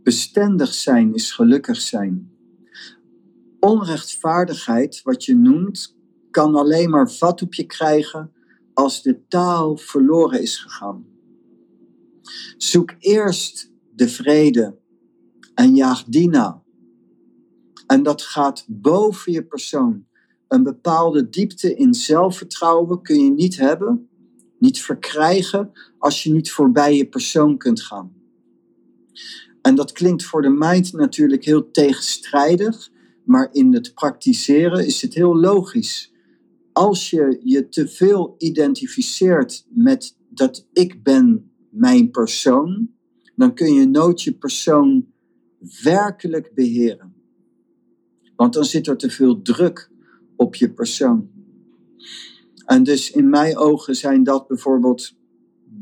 Bestendig 0.02 0.74
zijn 0.74 1.14
is 1.14 1.32
gelukkig 1.32 1.80
zijn. 1.80 2.30
Onrechtvaardigheid, 3.60 5.02
wat 5.02 5.24
je 5.24 5.36
noemt, 5.36 5.96
kan 6.30 6.54
alleen 6.54 6.90
maar 6.90 7.10
vat 7.10 7.42
op 7.42 7.54
je 7.54 7.66
krijgen 7.66 8.32
als 8.74 9.02
de 9.02 9.26
taal 9.28 9.76
verloren 9.76 10.42
is 10.42 10.58
gegaan. 10.58 11.06
Zoek 12.56 12.94
eerst 12.98 13.72
de 13.94 14.08
vrede 14.08 14.78
en 15.54 15.74
jaag 15.74 16.04
die 16.04 16.28
na. 16.28 16.62
En 17.86 18.02
dat 18.02 18.22
gaat 18.22 18.64
boven 18.68 19.32
je 19.32 19.44
persoon. 19.44 20.08
Een 20.50 20.62
bepaalde 20.62 21.28
diepte 21.28 21.74
in 21.74 21.94
zelfvertrouwen 21.94 23.02
kun 23.02 23.24
je 23.24 23.30
niet 23.30 23.56
hebben, 23.56 24.08
niet 24.58 24.80
verkrijgen, 24.80 25.72
als 25.98 26.22
je 26.22 26.32
niet 26.32 26.50
voorbij 26.50 26.96
je 26.96 27.08
persoon 27.08 27.58
kunt 27.58 27.82
gaan. 27.82 28.12
En 29.62 29.74
dat 29.74 29.92
klinkt 29.92 30.24
voor 30.24 30.42
de 30.42 30.48
mind 30.48 30.92
natuurlijk 30.92 31.44
heel 31.44 31.70
tegenstrijdig, 31.70 32.90
Maar 33.24 33.48
in 33.52 33.74
het 33.74 33.94
praktiseren 33.94 34.86
is 34.86 35.02
het 35.02 35.14
heel 35.14 35.36
logisch. 35.36 36.12
Als 36.72 37.10
je 37.10 37.40
je 37.44 37.68
te 37.68 37.88
veel 37.88 38.34
identificeert 38.38 39.66
met 39.68 40.16
dat 40.28 40.66
ik 40.72 41.02
ben 41.02 41.52
mijn 41.70 42.10
persoon, 42.10 42.90
dan 43.36 43.54
kun 43.54 43.74
je 43.74 43.86
nooit 43.86 44.22
je 44.22 44.32
persoon 44.32 45.06
werkelijk 45.82 46.54
beheren. 46.54 47.14
Want 48.36 48.52
dan 48.52 48.64
zit 48.64 48.86
er 48.86 48.96
te 48.96 49.10
veel 49.10 49.42
druk 49.42 49.89
op 50.40 50.54
je 50.54 50.72
persoon. 50.72 51.30
En 52.64 52.82
dus 52.82 53.10
in 53.10 53.28
mijn 53.28 53.56
ogen 53.56 53.96
zijn 53.96 54.22
dat 54.22 54.48
bijvoorbeeld 54.48 55.16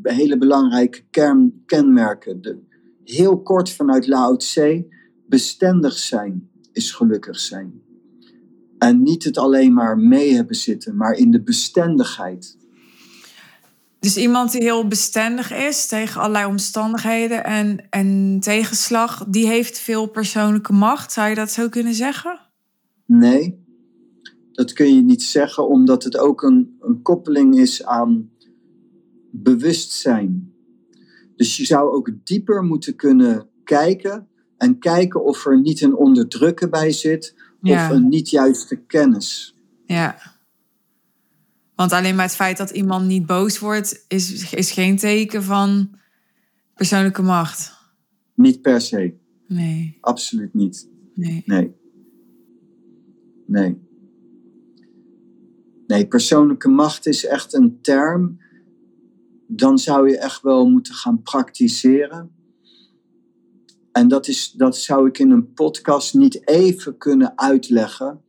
hele 0.03 0.39
belangrijke 0.39 1.03
kern, 1.11 1.63
kenmerken. 1.67 2.43
De, 2.43 2.59
heel 3.05 3.43
kort 3.43 3.71
vanuit 3.71 4.07
Lao 4.07 4.37
Tse, 4.37 4.87
bestendig 5.27 5.99
zijn 5.99 6.51
is 6.73 6.93
gelukkig 6.93 7.41
zijn. 7.41 7.83
En 8.79 9.03
niet 9.03 9.25
het 9.25 9.39
alleen 9.39 9.73
maar 9.73 9.99
mee 9.99 10.35
hebben 10.35 10.57
zitten, 10.57 10.97
maar 10.97 11.13
in 11.13 11.31
de 11.31 11.43
bestendigheid. 11.43 12.57
Dus 13.99 14.17
iemand 14.17 14.53
die 14.53 14.63
heel 14.63 14.87
bestendig 14.87 15.53
is 15.53 15.87
tegen 15.87 16.21
allerlei 16.21 16.47
omstandigheden 16.47 17.45
en, 17.45 17.87
en 17.91 18.39
tegenslag, 18.41 19.25
die 19.29 19.47
heeft 19.47 19.79
veel 19.79 20.07
persoonlijke 20.07 20.73
macht. 20.73 21.13
Zou 21.13 21.29
je 21.29 21.35
dat 21.35 21.51
zo 21.51 21.69
kunnen 21.69 21.95
zeggen? 21.95 22.41
Nee, 23.07 23.67
dat 24.59 24.73
kun 24.73 24.95
je 24.95 25.03
niet 25.03 25.23
zeggen, 25.23 25.69
omdat 25.69 26.05
het 26.05 26.17
ook 26.17 26.43
een, 26.43 26.77
een 26.81 27.03
koppeling 27.03 27.59
is 27.59 27.85
aan 27.85 28.31
bewustzijn. 29.31 30.53
Dus 31.37 31.57
je 31.57 31.65
zou 31.65 31.91
ook 31.91 32.11
dieper 32.25 32.63
moeten 32.63 32.97
kunnen 32.97 33.49
kijken 33.65 34.29
en 34.57 34.79
kijken 34.79 35.25
of 35.25 35.47
er 35.47 35.61
niet 35.61 35.81
een 35.81 35.97
onderdrukken 35.97 36.71
bij 36.71 36.93
zit 36.93 37.35
of 37.63 37.89
een 37.89 38.09
niet 38.09 38.31
juiste 38.31 38.77
kennis. 38.77 39.57
Ja. 39.87 40.19
Want 41.75 41.93
alleen 41.93 42.15
maar 42.15 42.25
het 42.25 42.35
feit 42.35 42.57
dat 42.57 42.71
iemand 42.71 43.07
niet 43.07 43.27
boos 43.27 43.59
wordt, 43.59 44.05
is, 44.09 44.53
is 44.53 44.71
geen 44.71 44.97
teken 44.97 45.43
van 45.43 45.91
persoonlijke 46.75 47.23
macht. 47.23 47.77
Niet 48.35 48.63
per 48.63 48.81
se. 48.81 49.15
Nee. 49.47 49.99
Absoluut 50.01 50.55
niet. 50.55 50.89
Nee. 51.15 51.43
Nee. 51.47 51.75
Nee. 53.47 53.87
Nee, 55.89 56.09
persoonlijke 56.09 56.69
macht 56.69 57.07
is 57.07 57.27
echt 57.27 57.55
een 57.55 57.81
term. 57.81 58.39
Dan 59.47 59.79
zou 59.79 60.09
je 60.09 60.19
echt 60.19 60.43
wel 60.43 60.69
moeten 60.69 60.95
gaan 60.95 61.23
praktiseren. 61.23 62.31
En 63.93 64.09
dat, 64.09 64.29
is, 64.29 64.53
dat 64.53 64.77
zou 64.77 65.09
ik 65.09 65.19
in 65.19 65.31
een 65.31 65.53
podcast 65.53 66.15
niet 66.15 66.49
even 66.49 66.97
kunnen 66.99 67.39
uitleggen. 67.39 68.23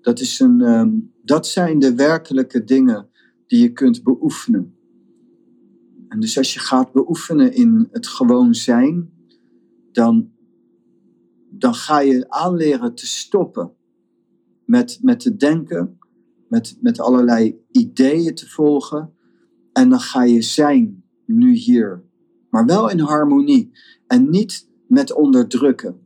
Dat, 0.00 0.20
is 0.20 0.40
een, 0.40 0.60
ehm, 0.60 0.90
dat 1.22 1.46
zijn 1.46 1.78
de 1.78 1.94
werkelijke 1.94 2.64
dingen 2.64 3.08
die 3.46 3.62
je 3.62 3.72
kunt 3.72 4.02
beoefenen. 4.02 4.76
En 6.08 6.20
dus 6.20 6.38
als 6.38 6.54
je 6.54 6.60
gaat 6.60 6.92
beoefenen 6.92 7.52
in 7.54 7.88
het 7.90 8.06
gewoon 8.06 8.54
zijn, 8.54 9.12
dan, 9.92 10.32
dan 11.50 11.74
ga 11.74 12.00
je 12.00 12.30
aanleren 12.30 12.94
te 12.94 13.06
stoppen 13.06 13.72
met, 14.66 14.98
met 15.02 15.20
te 15.20 15.36
denken, 15.36 15.98
met, 16.48 16.78
met 16.80 17.00
allerlei 17.00 17.58
ideeën 17.70 18.34
te 18.34 18.48
volgen. 18.48 19.12
En 19.72 19.88
dan 19.88 20.00
ga 20.00 20.24
je 20.24 20.42
zijn, 20.42 21.04
nu 21.26 21.52
hier. 21.52 22.04
Maar 22.50 22.66
wel 22.66 22.90
in 22.90 22.98
harmonie. 22.98 23.70
En 24.06 24.30
niet 24.30 24.68
met 24.86 25.12
onderdrukken. 25.12 25.98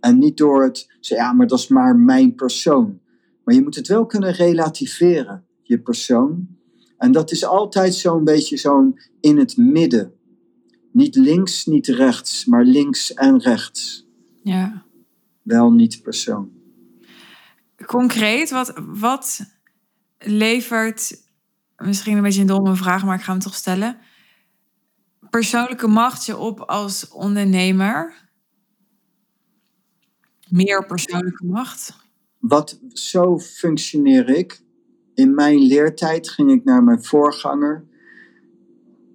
En 0.00 0.18
niet 0.18 0.36
door 0.36 0.62
het 0.62 0.86
ja, 1.14 1.32
maar 1.32 1.46
dat 1.46 1.58
is 1.58 1.68
maar 1.68 1.96
mijn 1.96 2.34
persoon. 2.34 3.00
Maar 3.44 3.54
je 3.54 3.62
moet 3.62 3.74
het 3.74 3.88
wel 3.88 4.06
kunnen 4.06 4.32
relativeren, 4.32 5.44
je 5.62 5.80
persoon. 5.80 6.48
En 6.98 7.12
dat 7.12 7.30
is 7.30 7.44
altijd 7.44 7.94
zo'n 7.94 8.24
beetje 8.24 8.56
zo'n 8.56 8.98
in 9.20 9.38
het 9.38 9.56
midden. 9.56 10.12
Niet 10.92 11.16
links, 11.16 11.66
niet 11.66 11.86
rechts, 11.86 12.44
maar 12.44 12.64
links 12.64 13.14
en 13.14 13.38
rechts. 13.38 14.08
Ja. 14.42 14.84
Wel 15.42 15.72
niet 15.72 16.02
persoon. 16.02 16.50
Concreet, 17.84 18.50
wat, 18.50 18.72
wat 18.86 19.40
levert, 20.18 21.22
misschien 21.76 22.16
een 22.16 22.22
beetje 22.22 22.40
een 22.40 22.46
domme 22.46 22.76
vraag, 22.76 23.04
maar 23.04 23.16
ik 23.16 23.22
ga 23.22 23.32
hem 23.32 23.40
toch 23.40 23.54
stellen. 23.54 23.98
Persoonlijke 25.30 25.86
macht 25.86 26.26
je 26.26 26.36
op 26.36 26.60
als 26.60 27.08
ondernemer? 27.08 28.24
Meer 30.48 30.86
persoonlijke 30.86 31.44
macht? 31.44 31.96
Wat, 32.38 32.80
zo 32.88 33.38
functioneer 33.38 34.28
ik. 34.28 34.64
In 35.14 35.34
mijn 35.34 35.58
leertijd 35.58 36.30
ging 36.30 36.50
ik 36.50 36.64
naar 36.64 36.84
mijn 36.84 37.04
voorganger. 37.04 37.84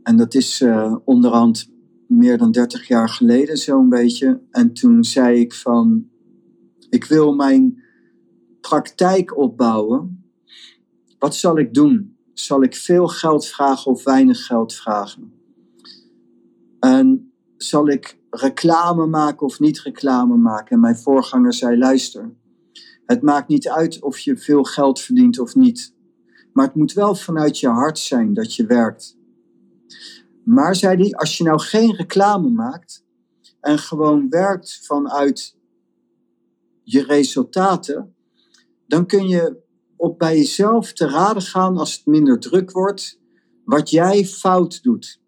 En 0.03 0.17
dat 0.17 0.33
is 0.33 0.61
uh, 0.61 0.95
onderhand 1.05 1.71
meer 2.07 2.37
dan 2.37 2.51
30 2.51 2.87
jaar 2.87 3.09
geleden 3.09 3.57
zo'n 3.57 3.89
beetje. 3.89 4.41
En 4.51 4.73
toen 4.73 5.03
zei 5.03 5.39
ik 5.39 5.53
van, 5.53 6.09
ik 6.89 7.05
wil 7.05 7.33
mijn 7.33 7.80
praktijk 8.61 9.37
opbouwen. 9.37 10.25
Wat 11.19 11.35
zal 11.35 11.57
ik 11.57 11.73
doen? 11.73 12.17
Zal 12.33 12.63
ik 12.63 12.75
veel 12.75 13.07
geld 13.07 13.45
vragen 13.45 13.91
of 13.91 14.03
weinig 14.03 14.45
geld 14.45 14.73
vragen? 14.73 15.33
En 16.79 17.33
zal 17.57 17.89
ik 17.89 18.19
reclame 18.29 19.05
maken 19.05 19.45
of 19.45 19.59
niet 19.59 19.79
reclame 19.79 20.35
maken? 20.35 20.75
En 20.75 20.79
mijn 20.79 20.97
voorganger 20.97 21.53
zei: 21.53 21.77
luister, 21.77 22.33
het 23.05 23.21
maakt 23.21 23.47
niet 23.47 23.69
uit 23.69 24.01
of 24.01 24.19
je 24.19 24.37
veel 24.37 24.63
geld 24.63 25.01
verdient 25.01 25.39
of 25.39 25.55
niet. 25.55 25.95
Maar 26.53 26.65
het 26.65 26.75
moet 26.75 26.93
wel 26.93 27.15
vanuit 27.15 27.59
je 27.59 27.67
hart 27.67 27.99
zijn 27.99 28.33
dat 28.33 28.55
je 28.55 28.65
werkt. 28.65 29.17
Maar 30.43 30.75
zei 30.75 30.97
hij, 30.97 31.13
als 31.13 31.37
je 31.37 31.43
nou 31.43 31.59
geen 31.59 31.95
reclame 31.95 32.49
maakt 32.49 33.05
en 33.59 33.77
gewoon 33.77 34.29
werkt 34.29 34.79
vanuit 34.85 35.57
je 36.83 37.03
resultaten, 37.03 38.15
dan 38.91 39.05
kun 39.05 39.27
je 39.27 39.57
op 39.95 40.19
bij 40.19 40.37
jezelf 40.37 40.93
te 40.93 41.07
raden 41.07 41.41
gaan 41.41 41.77
als 41.77 41.95
het 41.95 42.05
minder 42.05 42.39
druk 42.39 42.71
wordt, 42.71 43.19
wat 43.63 43.89
jij 43.89 44.25
fout 44.25 44.83
doet. 44.83 45.21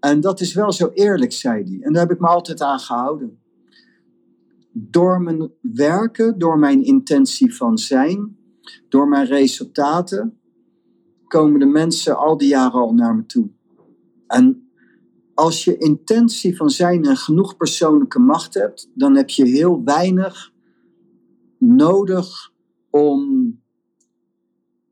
En 0.00 0.20
dat 0.20 0.40
is 0.40 0.54
wel 0.54 0.72
zo 0.72 0.90
eerlijk, 0.94 1.32
zei 1.32 1.62
hij. 1.62 1.78
En 1.80 1.92
daar 1.92 2.02
heb 2.02 2.10
ik 2.10 2.20
me 2.20 2.26
altijd 2.26 2.60
aan 2.60 2.78
gehouden. 2.78 3.42
Door 4.72 5.22
mijn 5.22 5.50
werken, 5.60 6.38
door 6.38 6.58
mijn 6.58 6.84
intentie 6.84 7.54
van 7.54 7.78
zijn, 7.78 8.36
door 8.88 9.08
mijn 9.08 9.26
resultaten, 9.26 10.40
komen 11.26 11.60
de 11.60 11.66
mensen 11.66 12.16
al 12.16 12.36
die 12.36 12.48
jaren 12.48 12.80
al 12.80 12.94
naar 12.94 13.16
me 13.16 13.26
toe. 13.26 13.50
En 14.26 14.68
als 15.34 15.64
je 15.64 15.78
intentie 15.78 16.56
van 16.56 16.70
zijn 16.70 17.04
en 17.04 17.16
genoeg 17.16 17.56
persoonlijke 17.56 18.18
macht 18.18 18.54
hebt, 18.54 18.90
dan 18.94 19.16
heb 19.16 19.30
je 19.30 19.44
heel 19.44 19.84
weinig 19.84 20.52
nodig 21.58 22.52
om 22.94 23.52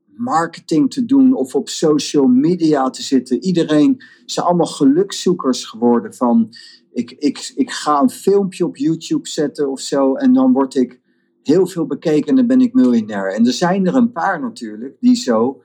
marketing 0.06 0.90
te 0.90 1.04
doen 1.04 1.34
of 1.34 1.54
op 1.54 1.68
social 1.68 2.26
media 2.26 2.90
te 2.90 3.02
zitten. 3.02 3.42
Iedereen 3.44 4.02
zijn 4.24 4.46
allemaal 4.46 4.66
gelukzoekers 4.66 5.64
geworden 5.64 6.14
van 6.14 6.48
ik, 6.92 7.10
ik, 7.10 7.52
ik 7.54 7.70
ga 7.70 8.00
een 8.00 8.10
filmpje 8.10 8.64
op 8.64 8.76
YouTube 8.76 9.28
zetten 9.28 9.70
of 9.70 9.80
zo 9.80 10.14
en 10.14 10.32
dan 10.32 10.52
word 10.52 10.74
ik 10.74 11.00
heel 11.42 11.66
veel 11.66 11.86
bekeken 11.86 12.28
en 12.28 12.36
dan 12.36 12.46
ben 12.46 12.60
ik 12.60 12.72
miljonair. 12.72 13.34
En 13.34 13.46
er 13.46 13.52
zijn 13.52 13.86
er 13.86 13.94
een 13.94 14.12
paar 14.12 14.40
natuurlijk 14.40 14.96
die 15.00 15.16
zo, 15.16 15.62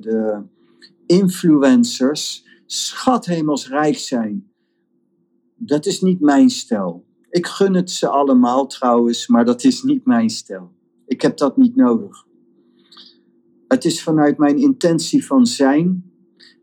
de 0.00 0.42
influencers, 1.06 2.46
schathemelsrijk 2.66 3.98
zijn. 3.98 4.50
Dat 5.56 5.86
is 5.86 6.00
niet 6.00 6.20
mijn 6.20 6.50
stijl. 6.50 7.04
Ik 7.30 7.46
gun 7.46 7.74
het 7.74 7.90
ze 7.90 8.08
allemaal 8.08 8.66
trouwens, 8.66 9.26
maar 9.26 9.44
dat 9.44 9.64
is 9.64 9.82
niet 9.82 10.06
mijn 10.06 10.30
stijl. 10.30 10.75
Ik 11.06 11.22
heb 11.22 11.36
dat 11.36 11.56
niet 11.56 11.76
nodig. 11.76 12.24
Het 13.68 13.84
is 13.84 14.02
vanuit 14.02 14.38
mijn 14.38 14.58
intentie 14.58 15.26
van 15.26 15.46
zijn. 15.46 16.04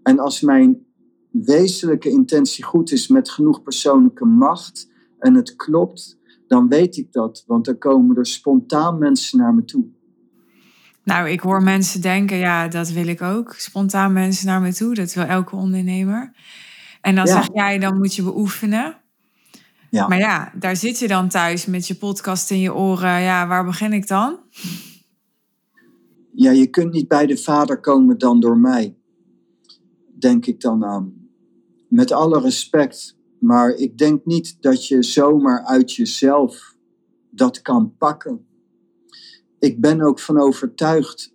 En 0.03 0.19
als 0.19 0.41
mijn 0.41 0.85
wezenlijke 1.31 2.09
intentie 2.09 2.63
goed 2.63 2.91
is 2.91 3.07
met 3.07 3.29
genoeg 3.29 3.63
persoonlijke 3.63 4.25
macht 4.25 4.91
en 5.19 5.35
het 5.35 5.55
klopt, 5.55 6.17
dan 6.47 6.67
weet 6.67 6.97
ik 6.97 7.11
dat. 7.11 7.43
Want 7.47 7.65
dan 7.65 7.77
komen 7.77 8.17
er 8.17 8.25
spontaan 8.25 8.97
mensen 8.97 9.39
naar 9.39 9.53
me 9.53 9.65
toe. 9.65 9.85
Nou, 11.03 11.29
ik 11.29 11.39
hoor 11.39 11.63
mensen 11.63 12.01
denken, 12.01 12.37
ja, 12.37 12.67
dat 12.67 12.89
wil 12.89 13.07
ik 13.07 13.21
ook. 13.21 13.53
Spontaan 13.53 14.13
mensen 14.13 14.47
naar 14.47 14.61
me 14.61 14.73
toe, 14.73 14.93
dat 14.93 15.13
wil 15.13 15.23
elke 15.23 15.55
ondernemer. 15.55 16.35
En 17.01 17.15
dan 17.15 17.27
zeg 17.27 17.49
jij, 17.53 17.79
dan 17.79 17.97
moet 17.97 18.15
je 18.15 18.23
beoefenen. 18.23 19.02
Ja. 19.93 20.07
Maar 20.07 20.17
ja, 20.17 20.51
daar 20.55 20.75
zit 20.75 20.99
je 20.99 21.07
dan 21.07 21.29
thuis 21.29 21.65
met 21.65 21.87
je 21.87 21.95
podcast 21.95 22.51
in 22.51 22.59
je 22.59 22.73
oren. 22.73 23.21
Ja, 23.21 23.47
waar 23.47 23.65
begin 23.65 23.93
ik 23.93 24.07
dan? 24.07 24.39
Ja, 26.31 26.51
je 26.51 26.67
kunt 26.67 26.91
niet 26.91 27.07
bij 27.07 27.25
de 27.25 27.37
Vader 27.37 27.79
komen 27.79 28.17
dan 28.17 28.39
door 28.39 28.57
mij. 28.57 28.97
Denk 30.19 30.45
ik 30.45 30.61
dan 30.61 30.85
aan. 30.85 31.13
Met 31.87 32.11
alle 32.11 32.39
respect. 32.39 33.17
Maar 33.39 33.69
ik 33.69 33.97
denk 33.97 34.25
niet 34.25 34.57
dat 34.59 34.87
je 34.87 35.03
zomaar 35.03 35.63
uit 35.63 35.93
jezelf 35.93 36.75
dat 37.29 37.61
kan 37.61 37.95
pakken. 37.97 38.45
Ik 39.59 39.81
ben 39.81 40.01
ook 40.01 40.19
van 40.19 40.39
overtuigd 40.39 41.33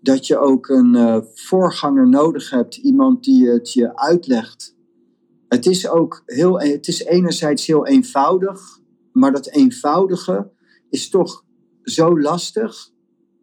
dat 0.00 0.26
je 0.26 0.38
ook 0.38 0.68
een 0.68 0.94
uh, 0.94 1.18
voorganger 1.34 2.08
nodig 2.08 2.50
hebt, 2.50 2.76
iemand 2.76 3.24
die 3.24 3.48
het 3.48 3.72
je 3.72 3.96
uitlegt. 3.96 4.78
Het 5.50 5.66
is 5.66 5.88
ook 5.88 6.22
heel, 6.26 6.60
het 6.60 6.88
is 6.88 7.04
enerzijds 7.04 7.66
heel 7.66 7.86
eenvoudig, 7.86 8.80
maar 9.12 9.32
dat 9.32 9.48
eenvoudige 9.48 10.50
is 10.90 11.08
toch 11.08 11.44
zo 11.82 12.20
lastig 12.20 12.90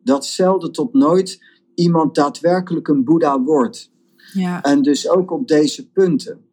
dat 0.03 0.25
zelden 0.25 0.71
tot 0.71 0.93
nooit 0.93 1.43
iemand 1.75 2.15
daadwerkelijk 2.15 2.87
een 2.87 3.03
Boeddha 3.03 3.41
wordt. 3.41 3.91
Ja. 4.33 4.61
En 4.61 4.81
dus 4.81 5.09
ook 5.09 5.31
op 5.31 5.47
deze 5.47 5.89
punten. 5.91 6.45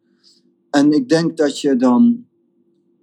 En 0.69 0.91
ik 0.91 1.09
denk 1.09 1.37
dat 1.37 1.61
je 1.61 1.75
dan 1.75 2.25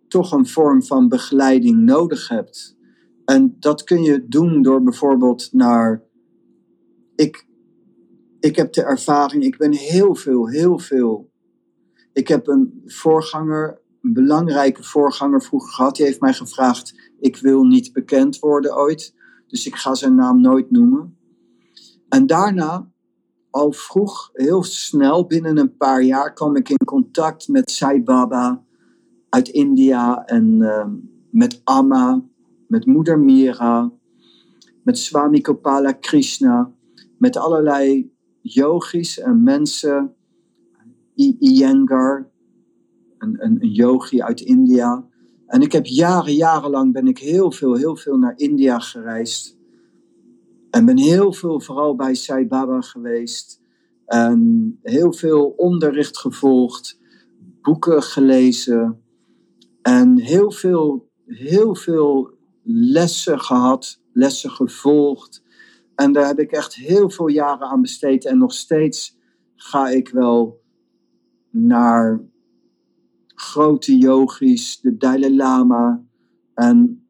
toch 0.09 0.33
een 0.33 0.47
vorm 0.47 0.83
van 0.83 1.09
begeleiding 1.09 1.79
nodig 1.79 2.29
hebt. 2.29 2.77
En 3.25 3.57
dat 3.59 3.85
kun 3.85 4.03
je 4.03 4.29
doen 4.29 4.63
door 4.63 4.83
bijvoorbeeld 4.83 5.49
naar. 5.53 6.03
Ik, 7.15 7.47
ik 8.41 8.57
heb 8.57 8.73
de 8.73 8.83
ervaring, 8.83 9.45
ik 9.45 9.57
ben 9.57 9.73
heel 9.73 10.15
veel, 10.15 10.49
heel 10.49 10.79
veel. 10.79 11.32
Ik 12.13 12.29
heb 12.29 12.49
een 12.49 12.83
voorganger, 12.87 13.81
een 14.01 14.13
belangrijke 14.13 14.83
voorganger 14.83 15.43
vroeger 15.43 15.73
gehad. 15.73 15.97
Die 15.97 16.05
heeft 16.07 16.21
mij 16.21 16.33
gevraagd: 16.33 17.11
Ik 17.21 17.37
wil 17.37 17.65
niet 17.65 17.93
bekend 17.93 18.39
worden 18.39 18.77
ooit. 18.77 19.15
Dus 19.47 19.67
ik 19.67 19.75
ga 19.75 19.95
zijn 19.95 20.15
naam 20.15 20.41
nooit 20.41 20.71
noemen. 20.71 21.17
En 22.09 22.27
daarna, 22.27 22.91
al 23.51 23.73
vroeg, 23.73 24.31
heel 24.33 24.63
snel, 24.63 25.27
binnen 25.27 25.59
een 25.59 25.77
paar 25.77 26.03
jaar, 26.03 26.33
kwam 26.33 26.57
ik 26.57 26.69
in 26.69 26.85
contact 26.85 27.49
met 27.49 27.71
Sai 27.71 28.03
Baba 28.03 28.65
uit 29.29 29.49
India 29.49 30.25
en 30.25 30.59
uh, 30.61 30.87
met 31.31 31.61
Amma, 31.65 32.25
met 32.69 32.87
moeder 32.87 33.19
Mira, 33.19 33.93
met 34.83 34.99
Swami 34.99 35.39
Gopala 35.45 35.93
Krishna, 35.93 36.73
met 37.19 37.37
allerlei 37.37 38.13
yogis 38.41 39.19
en 39.19 39.43
mensen, 39.43 40.15
Iyengar, 41.15 42.31
een, 43.19 43.45
een, 43.45 43.63
een 43.63 43.69
yogi 43.69 44.23
uit 44.23 44.41
India. 44.41 45.07
En 45.47 45.61
ik 45.61 45.73
heb 45.73 45.87
jaren, 45.87 46.35
jarenlang 46.35 46.93
ben 46.93 47.07
ik 47.07 47.19
heel 47.19 47.53
veel, 47.53 47.75
heel 47.75 47.97
veel 47.97 48.19
naar 48.19 48.33
India 48.37 48.79
gereisd. 48.79 49.59
En 50.71 50.85
ben 50.85 50.99
heel 50.99 51.33
veel 51.33 51.61
vooral 51.61 51.97
bij 51.97 52.15
Sai 52.15 52.47
Baba 52.47 52.81
geweest. 52.81 53.63
En 54.07 54.79
heel 54.83 55.13
veel 55.13 55.55
onderricht 55.57 56.19
gevolgd, 56.19 57.01
boeken 57.63 58.03
gelezen. 58.03 59.03
En 59.83 60.19
heel 60.19 60.51
veel, 60.51 61.11
heel 61.27 61.75
veel 61.75 62.35
lessen 62.65 63.41
gehad, 63.41 64.03
lessen 64.13 64.51
gevolgd. 64.51 65.43
En 65.95 66.13
daar 66.13 66.27
heb 66.27 66.39
ik 66.39 66.53
echt 66.53 66.75
heel 66.75 67.11
veel 67.11 67.29
jaren 67.29 67.67
aan 67.67 67.81
besteed. 67.83 68.25
En 68.25 68.39
nog 68.39 68.53
steeds 68.53 69.19
ga 69.55 69.89
ik 69.89 70.09
wel 70.09 70.62
naar 71.53 72.21
grote 73.27 73.97
yogis, 73.97 74.81
de 74.81 74.97
Dalai 74.97 75.37
Lama. 75.37 76.05
En 76.55 77.07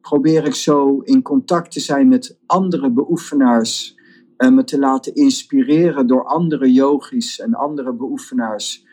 probeer 0.00 0.44
ik 0.44 0.54
zo 0.54 1.00
in 1.00 1.22
contact 1.22 1.72
te 1.72 1.80
zijn 1.80 2.08
met 2.08 2.38
andere 2.46 2.92
beoefenaars. 2.92 3.96
En 4.36 4.54
me 4.54 4.64
te 4.64 4.78
laten 4.78 5.14
inspireren 5.14 6.06
door 6.06 6.24
andere 6.24 6.72
yogis 6.72 7.40
en 7.40 7.54
andere 7.54 7.94
beoefenaars. 7.94 8.86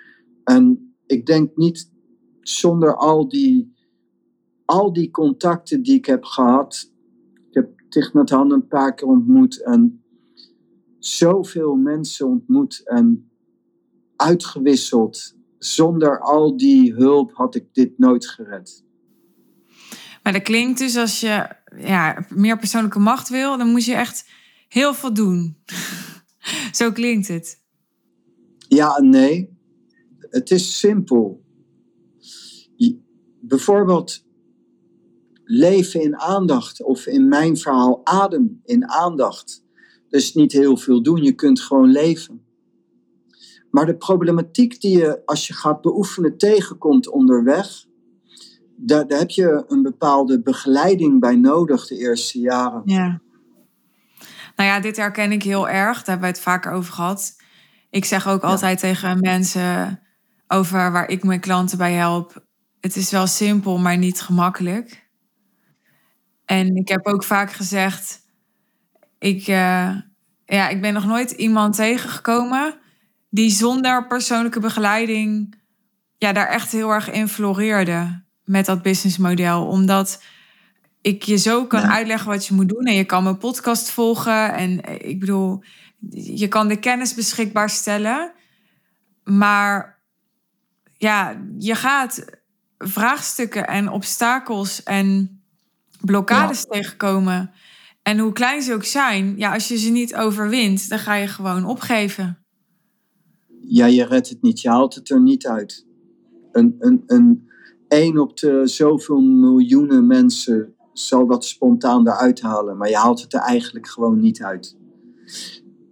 En 0.43 0.95
ik 1.05 1.25
denk 1.25 1.55
niet 1.55 1.91
zonder 2.39 2.95
al 2.95 3.27
die, 3.27 3.73
al 4.65 4.93
die 4.93 5.11
contacten 5.11 5.81
die 5.81 5.95
ik 5.95 6.05
heb 6.05 6.23
gehad. 6.23 6.91
Ik 7.49 7.53
heb 7.53 7.81
Thich 7.89 8.29
Han 8.29 8.51
een 8.51 8.67
paar 8.67 8.93
keer 8.93 9.07
ontmoet 9.07 9.63
en 9.63 10.03
zoveel 10.99 11.75
mensen 11.75 12.27
ontmoet 12.27 12.81
en 12.87 13.29
uitgewisseld. 14.15 15.35
Zonder 15.57 16.19
al 16.19 16.57
die 16.57 16.93
hulp 16.93 17.33
had 17.33 17.55
ik 17.55 17.73
dit 17.73 17.97
nooit 17.97 18.27
gered. 18.27 18.83
Maar 20.23 20.33
dat 20.33 20.41
klinkt 20.41 20.79
dus 20.79 20.97
als 20.97 21.19
je 21.19 21.47
ja, 21.77 22.25
meer 22.29 22.57
persoonlijke 22.57 22.99
macht 22.99 23.29
wil, 23.29 23.57
dan 23.57 23.71
moet 23.71 23.85
je 23.85 23.93
echt 23.93 24.29
heel 24.67 24.93
veel 24.93 25.13
doen. 25.13 25.57
Zo 26.71 26.91
klinkt 26.91 27.27
het. 27.27 27.63
Ja 28.67 28.95
en 28.95 29.09
nee. 29.09 29.57
Het 30.19 30.51
is 30.51 30.79
simpel. 30.79 31.43
Bijvoorbeeld 33.41 34.25
leven 35.43 36.01
in 36.01 36.19
aandacht, 36.19 36.83
of 36.83 37.05
in 37.05 37.27
mijn 37.27 37.57
verhaal 37.57 38.01
adem 38.03 38.61
in 38.63 38.89
aandacht. 38.89 39.63
Dus 40.09 40.33
niet 40.33 40.51
heel 40.51 40.77
veel 40.77 41.03
doen, 41.03 41.23
je 41.23 41.33
kunt 41.33 41.61
gewoon 41.61 41.91
leven. 41.91 42.44
Maar 43.75 43.85
de 43.85 43.95
problematiek 43.95 44.81
die 44.81 44.97
je 44.97 45.21
als 45.25 45.47
je 45.47 45.53
gaat 45.53 45.81
beoefenen 45.81 46.37
tegenkomt 46.37 47.09
onderweg, 47.09 47.85
daar, 48.75 49.07
daar 49.07 49.19
heb 49.19 49.29
je 49.29 49.63
een 49.67 49.81
bepaalde 49.81 50.41
begeleiding 50.41 51.19
bij 51.19 51.35
nodig 51.35 51.87
de 51.87 51.97
eerste 51.97 52.39
jaren. 52.39 52.81
Ja. 52.85 53.21
Nou 54.55 54.69
ja, 54.69 54.79
dit 54.79 54.97
herken 54.97 55.31
ik 55.31 55.43
heel 55.43 55.69
erg. 55.69 55.97
Daar 55.97 56.05
hebben 56.05 56.29
we 56.29 56.35
het 56.35 56.39
vaker 56.39 56.71
over 56.71 56.93
gehad. 56.93 57.35
Ik 57.89 58.05
zeg 58.05 58.27
ook 58.27 58.41
altijd 58.41 58.79
tegen 58.79 59.19
mensen 59.19 59.99
over 60.47 60.91
waar 60.91 61.09
ik 61.09 61.23
mijn 61.23 61.39
klanten 61.39 61.77
bij 61.77 61.93
help. 61.93 62.45
Het 62.79 62.95
is 62.95 63.11
wel 63.11 63.27
simpel, 63.27 63.77
maar 63.77 63.97
niet 63.97 64.21
gemakkelijk. 64.21 65.09
En 66.45 66.75
ik 66.75 66.87
heb 66.87 67.05
ook 67.05 67.23
vaak 67.23 67.51
gezegd, 67.51 68.19
ik, 69.19 69.47
uh, 69.47 69.95
ja, 70.45 70.69
ik 70.69 70.81
ben 70.81 70.93
nog 70.93 71.05
nooit 71.05 71.31
iemand 71.31 71.75
tegengekomen 71.75 72.83
die 73.35 73.49
zonder 73.49 74.07
persoonlijke 74.07 74.59
begeleiding 74.59 75.55
ja, 76.17 76.33
daar 76.33 76.47
echt 76.47 76.71
heel 76.71 76.89
erg 76.89 77.11
in 77.11 77.27
floreerde 77.27 78.23
met 78.43 78.65
dat 78.65 78.81
businessmodel. 78.81 79.65
Omdat 79.65 80.23
ik 81.01 81.23
je 81.23 81.37
zo 81.37 81.65
kan 81.65 81.81
uitleggen 81.81 82.27
wat 82.27 82.45
je 82.45 82.53
moet 82.53 82.69
doen. 82.69 82.85
En 82.85 82.93
je 82.93 83.03
kan 83.03 83.23
mijn 83.23 83.37
podcast 83.37 83.89
volgen. 83.89 84.53
En 84.53 84.81
eh, 84.83 85.09
ik 85.09 85.19
bedoel, 85.19 85.63
je 86.09 86.47
kan 86.47 86.67
de 86.67 86.79
kennis 86.79 87.13
beschikbaar 87.13 87.69
stellen. 87.69 88.31
Maar 89.23 89.99
ja, 90.97 91.41
je 91.57 91.75
gaat 91.75 92.25
vraagstukken 92.77 93.67
en 93.67 93.89
obstakels 93.89 94.83
en 94.83 95.39
blokkades 96.01 96.65
tegenkomen. 96.65 97.51
En 98.01 98.17
hoe 98.17 98.33
klein 98.33 98.61
ze 98.61 98.73
ook 98.73 98.85
zijn, 98.85 99.37
ja, 99.37 99.53
als 99.53 99.67
je 99.67 99.77
ze 99.77 99.89
niet 99.89 100.15
overwint, 100.15 100.89
dan 100.89 100.99
ga 100.99 101.13
je 101.13 101.27
gewoon 101.27 101.65
opgeven. 101.65 102.44
Ja, 103.67 103.85
je 103.85 104.05
redt 104.05 104.29
het 104.29 104.41
niet. 104.41 104.61
Je 104.61 104.69
haalt 104.69 104.95
het 104.95 105.09
er 105.09 105.21
niet 105.21 105.47
uit. 105.47 105.85
Een, 106.51 106.75
een, 106.79 107.03
een, 107.05 107.49
één 107.87 108.17
op 108.17 108.37
de 108.37 108.67
zoveel 108.67 109.21
miljoenen 109.21 110.07
mensen 110.07 110.75
zal 110.93 111.27
dat 111.27 111.45
spontaan 111.45 112.07
eruit 112.07 112.41
halen, 112.41 112.77
maar 112.77 112.89
je 112.89 112.95
haalt 112.95 113.21
het 113.21 113.33
er 113.33 113.39
eigenlijk 113.39 113.87
gewoon 113.87 114.19
niet 114.19 114.41
uit. 114.41 114.77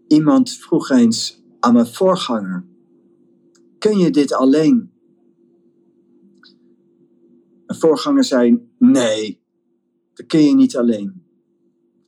Iemand 0.08 0.52
vroeg 0.52 0.90
eens 0.90 1.44
aan 1.60 1.74
mijn 1.74 1.88
voorganger: 1.88 2.66
Kun 3.78 3.98
je 3.98 4.10
dit 4.10 4.34
alleen? 4.34 4.92
Een 7.66 7.76
voorganger 7.76 8.24
zei: 8.24 8.70
Nee, 8.78 9.42
dat 10.14 10.26
kun 10.26 10.44
je 10.44 10.56
niet 10.56 10.78
alleen. 10.78 11.24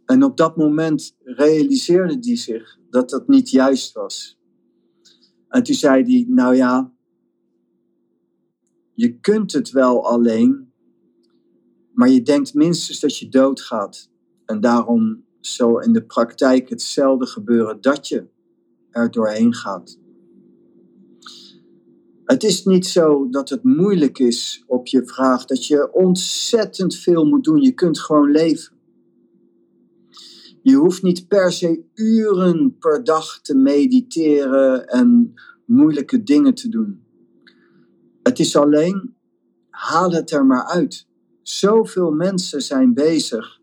En 0.06 0.24
op 0.24 0.38
dat 0.38 0.58
moment 0.58 1.16
realiseerde 1.24 2.18
hij 2.22 2.38
zich 2.38 2.80
dat 2.90 3.10
dat 3.10 3.28
niet 3.28 3.50
juist 3.50 3.94
was. 3.94 4.40
En 5.56 5.64
toen 5.64 5.76
zei 5.76 6.04
hij: 6.04 6.26
Nou 6.28 6.56
ja, 6.56 6.92
je 8.94 9.20
kunt 9.20 9.52
het 9.52 9.72
wel 9.72 10.06
alleen, 10.06 10.72
maar 11.94 12.10
je 12.10 12.22
denkt 12.22 12.54
minstens 12.54 13.00
dat 13.00 13.18
je 13.18 13.30
doodgaat. 13.30 14.12
En 14.46 14.60
daarom 14.60 15.26
zal 15.40 15.82
in 15.82 15.94
de 15.94 16.06
praktijk 16.06 16.70
hetzelfde 16.70 17.26
gebeuren 17.26 17.82
dat 17.82 18.08
je 18.08 18.28
er 18.90 19.12
doorheen 19.12 19.54
gaat. 19.54 20.00
Het 22.26 22.44
is 22.44 22.66
niet 22.66 22.86
zo 22.86 23.30
dat 23.30 23.50
het 23.50 23.64
moeilijk 23.64 24.20
is 24.20 24.64
op 24.68 24.88
je 24.88 25.06
vraag, 25.06 25.46
dat 25.46 25.66
je 25.66 25.94
ontzettend 25.94 26.96
veel 26.96 27.26
moet 27.26 27.44
doen. 27.44 27.62
Je 27.62 27.74
kunt 27.74 28.00
gewoon 28.00 28.32
leven. 28.32 28.75
Je 30.66 30.76
hoeft 30.76 31.04
niet 31.04 31.28
per 31.28 31.52
se 31.52 31.84
uren 31.94 32.78
per 32.80 33.04
dag 33.04 33.42
te 33.42 33.56
mediteren 33.56 34.88
en 34.88 35.34
moeilijke 35.66 36.24
dingen 36.24 36.54
te 36.54 36.70
doen. 36.70 37.04
Het 38.24 38.40
is 38.40 38.56
alleen, 38.56 39.16
haal 39.70 40.12
het 40.12 40.32
er 40.32 40.46
maar 40.46 40.66
uit. 40.66 41.08
Zoveel 41.42 42.12
mensen 42.12 42.62
zijn 42.62 42.94
bezig 42.94 43.60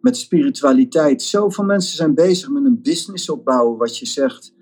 met 0.00 0.16
spiritualiteit. 0.16 1.22
Zoveel 1.22 1.64
mensen 1.64 1.96
zijn 1.96 2.14
bezig 2.14 2.48
met 2.48 2.64
een 2.64 2.82
business 2.82 3.30
opbouwen, 3.30 3.78
wat 3.78 3.98
je 3.98 4.06
zegt. 4.06 4.54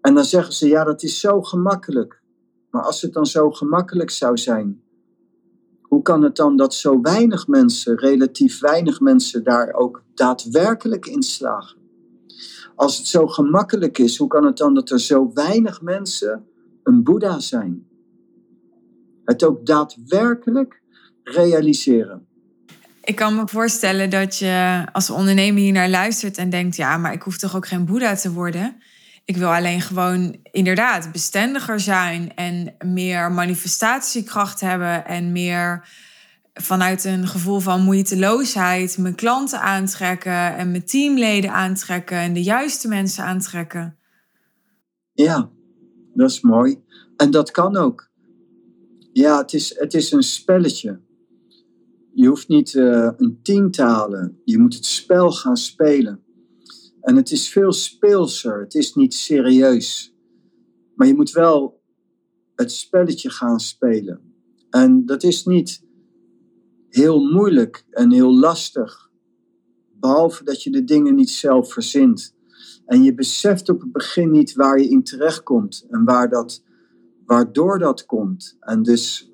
En 0.00 0.14
dan 0.14 0.24
zeggen 0.24 0.54
ze, 0.54 0.68
ja, 0.68 0.84
dat 0.84 1.02
is 1.02 1.20
zo 1.20 1.42
gemakkelijk. 1.42 2.22
Maar 2.70 2.82
als 2.82 3.02
het 3.02 3.12
dan 3.12 3.26
zo 3.26 3.50
gemakkelijk 3.50 4.10
zou 4.10 4.38
zijn, 4.38 4.82
hoe 5.92 6.02
kan 6.02 6.22
het 6.22 6.36
dan 6.36 6.56
dat 6.56 6.74
zo 6.74 7.00
weinig 7.00 7.46
mensen, 7.46 7.98
relatief 7.98 8.60
weinig 8.60 9.00
mensen, 9.00 9.44
daar 9.44 9.72
ook 9.72 10.02
daadwerkelijk 10.14 11.06
in 11.06 11.22
slagen? 11.22 11.78
Als 12.74 12.98
het 12.98 13.06
zo 13.06 13.26
gemakkelijk 13.26 13.98
is, 13.98 14.16
hoe 14.18 14.28
kan 14.28 14.44
het 14.44 14.56
dan 14.56 14.74
dat 14.74 14.90
er 14.90 15.00
zo 15.00 15.30
weinig 15.34 15.82
mensen 15.82 16.44
een 16.82 17.02
Boeddha 17.02 17.38
zijn? 17.38 17.86
Het 19.24 19.44
ook 19.44 19.66
daadwerkelijk 19.66 20.82
realiseren. 21.22 22.26
Ik 23.04 23.16
kan 23.16 23.34
me 23.34 23.48
voorstellen 23.48 24.10
dat 24.10 24.36
je 24.38 24.86
als 24.92 25.10
ondernemer 25.10 25.60
hier 25.60 25.72
naar 25.72 25.90
luistert 25.90 26.36
en 26.36 26.50
denkt: 26.50 26.76
ja, 26.76 26.96
maar 26.96 27.12
ik 27.12 27.22
hoef 27.22 27.38
toch 27.38 27.56
ook 27.56 27.66
geen 27.66 27.84
Boeddha 27.84 28.14
te 28.14 28.32
worden. 28.32 28.76
Ik 29.24 29.36
wil 29.36 29.54
alleen 29.54 29.80
gewoon 29.80 30.36
inderdaad 30.42 31.12
bestendiger 31.12 31.80
zijn 31.80 32.34
en 32.34 32.74
meer 32.84 33.32
manifestatiekracht 33.32 34.60
hebben 34.60 35.06
en 35.06 35.32
meer 35.32 35.88
vanuit 36.54 37.04
een 37.04 37.26
gevoel 37.26 37.60
van 37.60 37.82
moeiteloosheid 37.82 38.98
mijn 38.98 39.14
klanten 39.14 39.60
aantrekken 39.60 40.56
en 40.56 40.70
mijn 40.70 40.84
teamleden 40.84 41.52
aantrekken 41.52 42.16
en 42.16 42.32
de 42.32 42.42
juiste 42.42 42.88
mensen 42.88 43.24
aantrekken. 43.24 43.96
Ja, 45.12 45.50
dat 46.14 46.30
is 46.30 46.40
mooi. 46.40 46.82
En 47.16 47.30
dat 47.30 47.50
kan 47.50 47.76
ook. 47.76 48.10
Ja, 49.12 49.38
het 49.38 49.52
is, 49.52 49.78
het 49.78 49.94
is 49.94 50.12
een 50.12 50.22
spelletje. 50.22 51.00
Je 52.14 52.28
hoeft 52.28 52.48
niet 52.48 52.72
uh, 52.72 53.10
een 53.16 53.70
halen. 53.76 54.40
Je 54.44 54.58
moet 54.58 54.74
het 54.74 54.86
spel 54.86 55.32
gaan 55.32 55.56
spelen. 55.56 56.22
En 57.02 57.16
het 57.16 57.30
is 57.30 57.48
veel 57.48 57.72
speelser. 57.72 58.60
Het 58.60 58.74
is 58.74 58.94
niet 58.94 59.14
serieus. 59.14 60.14
Maar 60.94 61.06
je 61.06 61.14
moet 61.14 61.30
wel 61.30 61.82
het 62.54 62.72
spelletje 62.72 63.30
gaan 63.30 63.60
spelen. 63.60 64.20
En 64.70 65.06
dat 65.06 65.22
is 65.22 65.44
niet 65.44 65.84
heel 66.88 67.32
moeilijk 67.32 67.84
en 67.90 68.12
heel 68.12 68.34
lastig. 68.34 69.10
Behalve 69.92 70.44
dat 70.44 70.62
je 70.62 70.70
de 70.70 70.84
dingen 70.84 71.14
niet 71.14 71.30
zelf 71.30 71.72
verzint. 71.72 72.34
En 72.86 73.02
je 73.02 73.14
beseft 73.14 73.68
op 73.68 73.80
het 73.80 73.92
begin 73.92 74.30
niet 74.30 74.54
waar 74.54 74.80
je 74.80 74.88
in 74.88 75.02
terecht 75.02 75.42
komt 75.42 75.86
en 75.90 76.04
waar 76.04 76.28
dat, 76.28 76.62
waardoor 77.24 77.78
dat 77.78 78.06
komt. 78.06 78.56
En 78.60 78.82
dus 78.82 79.32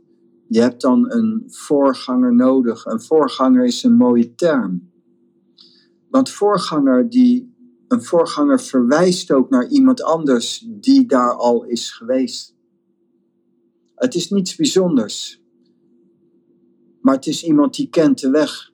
je 0.48 0.60
hebt 0.60 0.80
dan 0.80 1.12
een 1.12 1.44
voorganger 1.46 2.34
nodig. 2.34 2.84
Een 2.84 3.00
voorganger 3.00 3.64
is 3.64 3.82
een 3.82 3.96
mooie 3.96 4.34
term. 4.34 4.90
Want 6.10 6.30
voorganger 6.30 7.10
die, 7.10 7.56
een 7.88 8.02
voorganger 8.02 8.60
verwijst 8.60 9.30
ook 9.30 9.50
naar 9.50 9.68
iemand 9.68 10.02
anders 10.02 10.66
die 10.68 11.06
daar 11.06 11.32
al 11.32 11.64
is 11.64 11.92
geweest. 11.92 12.56
Het 13.94 14.14
is 14.14 14.30
niets 14.30 14.56
bijzonders. 14.56 15.42
Maar 17.00 17.14
het 17.14 17.26
is 17.26 17.44
iemand 17.44 17.74
die 17.74 17.88
kent 17.88 18.20
de 18.20 18.30
weg. 18.30 18.72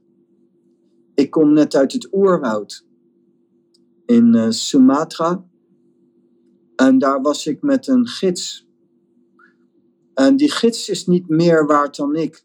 Ik 1.14 1.30
kom 1.30 1.52
net 1.52 1.74
uit 1.74 1.92
het 1.92 2.08
oerwoud 2.12 2.86
in 4.06 4.34
uh, 4.34 4.50
Sumatra. 4.50 5.46
En 6.76 6.98
daar 6.98 7.20
was 7.20 7.46
ik 7.46 7.62
met 7.62 7.86
een 7.86 8.06
gids. 8.06 8.68
En 10.14 10.36
die 10.36 10.50
gids 10.50 10.88
is 10.88 11.06
niet 11.06 11.28
meer 11.28 11.66
waard 11.66 11.96
dan 11.96 12.16
ik. 12.16 12.44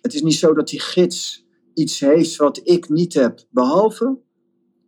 Het 0.00 0.14
is 0.14 0.22
niet 0.22 0.34
zo 0.34 0.54
dat 0.54 0.68
die 0.68 0.80
gids 0.80 1.46
iets 1.74 2.00
heeft 2.00 2.36
wat 2.36 2.60
ik 2.62 2.88
niet 2.88 3.14
heb. 3.14 3.46
Behalve, 3.50 4.18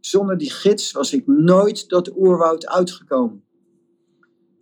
zonder 0.00 0.38
die 0.38 0.50
gids 0.50 0.92
was 0.92 1.12
ik 1.12 1.26
nooit 1.26 1.88
dat 1.88 2.16
oerwoud 2.16 2.66
uitgekomen. 2.66 3.44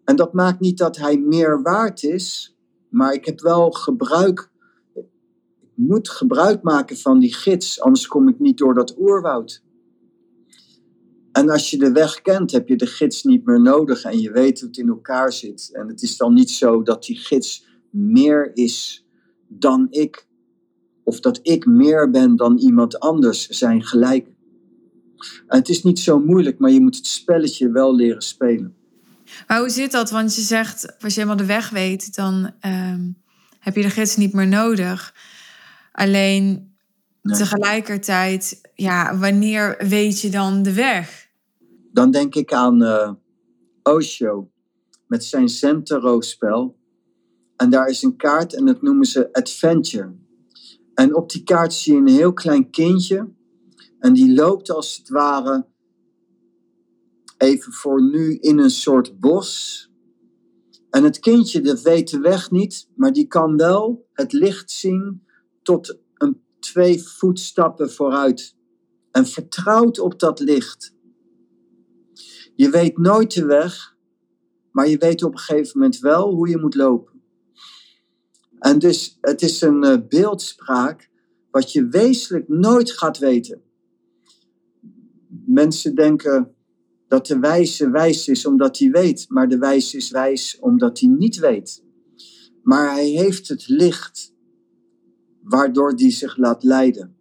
En 0.04 0.16
dat 0.16 0.32
maakt 0.32 0.60
niet 0.60 0.78
dat 0.78 0.96
hij 0.96 1.18
meer 1.18 1.62
waard 1.62 2.02
is, 2.02 2.56
maar 2.88 3.12
ik 3.12 3.24
heb 3.24 3.40
wel 3.40 3.70
gebruik 3.70 4.50
moet 5.78 6.08
gebruik 6.08 6.62
maken 6.62 6.96
van 6.96 7.18
die 7.18 7.34
gids, 7.34 7.80
anders 7.80 8.06
kom 8.06 8.28
ik 8.28 8.38
niet 8.38 8.58
door 8.58 8.74
dat 8.74 8.98
oerwoud. 8.98 9.62
En 11.32 11.50
als 11.50 11.70
je 11.70 11.78
de 11.78 11.92
weg 11.92 12.22
kent, 12.22 12.50
heb 12.50 12.68
je 12.68 12.76
de 12.76 12.86
gids 12.86 13.22
niet 13.22 13.44
meer 13.44 13.60
nodig 13.60 14.02
en 14.02 14.20
je 14.20 14.32
weet 14.32 14.60
hoe 14.60 14.68
het 14.68 14.78
in 14.78 14.88
elkaar 14.88 15.32
zit. 15.32 15.70
En 15.72 15.88
het 15.88 16.02
is 16.02 16.16
dan 16.16 16.34
niet 16.34 16.50
zo 16.50 16.82
dat 16.82 17.04
die 17.04 17.16
gids 17.16 17.66
meer 17.90 18.50
is 18.54 19.06
dan 19.48 19.86
ik, 19.90 20.26
of 21.04 21.20
dat 21.20 21.40
ik 21.42 21.66
meer 21.66 22.10
ben 22.10 22.36
dan 22.36 22.58
iemand 22.58 23.00
anders, 23.00 23.48
zijn 23.48 23.84
gelijk. 23.84 24.36
Het 25.46 25.68
is 25.68 25.82
niet 25.82 25.98
zo 25.98 26.20
moeilijk, 26.20 26.58
maar 26.58 26.70
je 26.70 26.80
moet 26.80 26.96
het 26.96 27.06
spelletje 27.06 27.70
wel 27.70 27.94
leren 27.94 28.22
spelen. 28.22 28.74
Maar 29.46 29.58
hoe 29.58 29.70
zit 29.70 29.92
dat? 29.92 30.10
Want 30.10 30.34
je 30.34 30.40
zegt, 30.40 31.02
als 31.02 31.14
je 31.14 31.20
helemaal 31.20 31.46
de 31.46 31.52
weg 31.52 31.70
weet, 31.70 32.14
dan 32.14 32.50
ehm, 32.60 33.10
heb 33.58 33.76
je 33.76 33.82
de 33.82 33.90
gids 33.90 34.16
niet 34.16 34.32
meer 34.32 34.46
nodig. 34.46 35.14
Alleen 35.92 36.72
tegelijkertijd, 37.22 38.60
ja, 38.74 39.18
wanneer 39.18 39.84
weet 39.88 40.20
je 40.20 40.30
dan 40.30 40.62
de 40.62 40.72
weg? 40.72 41.28
Dan 41.92 42.10
denk 42.10 42.34
ik 42.34 42.52
aan 42.52 42.82
uh, 42.82 43.12
Osho 43.82 44.50
met 45.06 45.24
zijn 45.24 45.48
Zentaro-spel. 45.48 46.76
En 47.56 47.70
daar 47.70 47.88
is 47.88 48.02
een 48.02 48.16
kaart 48.16 48.54
en 48.54 48.66
dat 48.66 48.82
noemen 48.82 49.06
ze 49.06 49.32
Adventure. 49.32 50.14
En 50.94 51.14
op 51.14 51.30
die 51.30 51.42
kaart 51.42 51.72
zie 51.72 51.94
je 51.94 52.00
een 52.00 52.08
heel 52.08 52.32
klein 52.32 52.70
kindje. 52.70 53.28
En 53.98 54.12
die 54.12 54.34
loopt 54.34 54.70
als 54.70 54.96
het 54.96 55.08
ware 55.08 55.66
even 57.38 57.72
voor 57.72 58.02
nu 58.02 58.34
in 58.34 58.58
een 58.58 58.70
soort 58.70 59.20
bos. 59.20 59.82
En 60.90 61.04
het 61.04 61.18
kindje 61.18 61.60
dat 61.60 61.82
weet 61.82 62.10
de 62.10 62.18
weg 62.18 62.50
niet, 62.50 62.88
maar 62.94 63.12
die 63.12 63.26
kan 63.26 63.56
wel 63.56 64.08
het 64.12 64.32
licht 64.32 64.70
zien 64.70 65.22
tot 65.62 65.98
een 66.14 66.42
twee 66.58 67.02
voetstappen 67.02 67.92
vooruit 67.92 68.56
en 69.10 69.26
vertrouwt 69.26 69.98
op 69.98 70.18
dat 70.18 70.40
licht. 70.40 70.94
Je 72.54 72.70
weet 72.70 72.98
nooit 72.98 73.34
de 73.34 73.44
weg, 73.44 73.96
maar 74.72 74.88
je 74.88 74.98
weet 74.98 75.22
op 75.22 75.32
een 75.32 75.38
gegeven 75.38 75.78
moment 75.78 75.98
wel 75.98 76.34
hoe 76.34 76.48
je 76.48 76.58
moet 76.58 76.74
lopen. 76.74 77.22
En 78.58 78.78
dus 78.78 79.18
het 79.20 79.42
is 79.42 79.60
een 79.60 79.84
uh, 79.84 79.96
beeldspraak 80.08 81.10
wat 81.50 81.72
je 81.72 81.88
wezenlijk 81.88 82.48
nooit 82.48 82.90
gaat 82.90 83.18
weten. 83.18 83.62
Mensen 85.48 85.94
denken 85.94 86.54
dat 87.06 87.26
de 87.26 87.38
wijze 87.38 87.90
wijs 87.90 88.28
is 88.28 88.46
omdat 88.46 88.78
hij 88.78 88.90
weet, 88.90 89.26
maar 89.28 89.48
de 89.48 89.58
wijs 89.58 89.94
is 89.94 90.10
wijs 90.10 90.58
omdat 90.60 91.00
hij 91.00 91.08
niet 91.08 91.38
weet. 91.38 91.84
Maar 92.62 92.92
hij 92.92 93.08
heeft 93.08 93.48
het 93.48 93.68
licht 93.68 94.34
waardoor 95.42 95.96
die 95.96 96.10
zich 96.10 96.36
laat 96.36 96.62
leiden. 96.62 97.16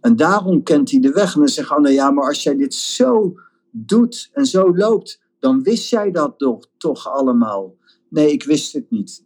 En 0.00 0.16
daarom 0.16 0.62
kent 0.62 0.90
hij 0.90 1.00
de 1.00 1.10
weg. 1.10 1.34
En 1.34 1.40
dan 1.40 1.48
zegt 1.48 1.70
Anna, 1.70 1.88
ja, 1.88 2.10
maar 2.10 2.26
als 2.26 2.42
jij 2.42 2.56
dit 2.56 2.74
zo 2.74 3.34
doet 3.70 4.30
en 4.32 4.46
zo 4.46 4.76
loopt, 4.76 5.20
dan 5.38 5.62
wist 5.62 5.90
jij 5.90 6.10
dat 6.10 6.58
toch 6.76 7.08
allemaal. 7.08 7.76
Nee, 8.08 8.32
ik 8.32 8.44
wist 8.44 8.72
het 8.72 8.90
niet. 8.90 9.24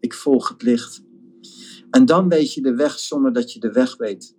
Ik 0.00 0.14
volg 0.14 0.48
het 0.48 0.62
licht. 0.62 1.02
En 1.90 2.06
dan 2.06 2.28
weet 2.28 2.54
je 2.54 2.62
de 2.62 2.74
weg 2.74 2.98
zonder 2.98 3.32
dat 3.32 3.52
je 3.52 3.60
de 3.60 3.72
weg 3.72 3.96
weet. 3.96 4.36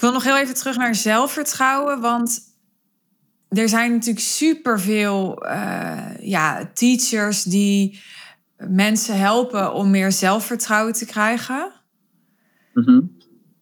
Ik 0.00 0.06
wil 0.06 0.14
nog 0.14 0.24
heel 0.24 0.38
even 0.38 0.54
terug 0.54 0.76
naar 0.76 0.94
zelfvertrouwen, 0.94 2.00
want 2.00 2.40
er 3.48 3.68
zijn 3.68 3.92
natuurlijk 3.92 4.24
superveel 4.24 5.46
uh, 5.46 6.18
ja, 6.20 6.70
teachers 6.74 7.42
die 7.42 8.00
mensen 8.56 9.18
helpen 9.18 9.72
om 9.74 9.90
meer 9.90 10.12
zelfvertrouwen 10.12 10.92
te 10.92 11.06
krijgen. 11.06 11.72
Mhm. 12.74 13.00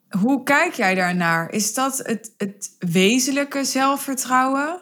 Hoe 0.09 0.43
kijk 0.43 0.75
jij 0.75 0.95
daarnaar? 0.95 1.51
Is 1.51 1.75
dat 1.75 1.99
het, 1.99 2.35
het 2.37 2.77
wezenlijke 2.79 3.65
zelfvertrouwen? 3.65 4.81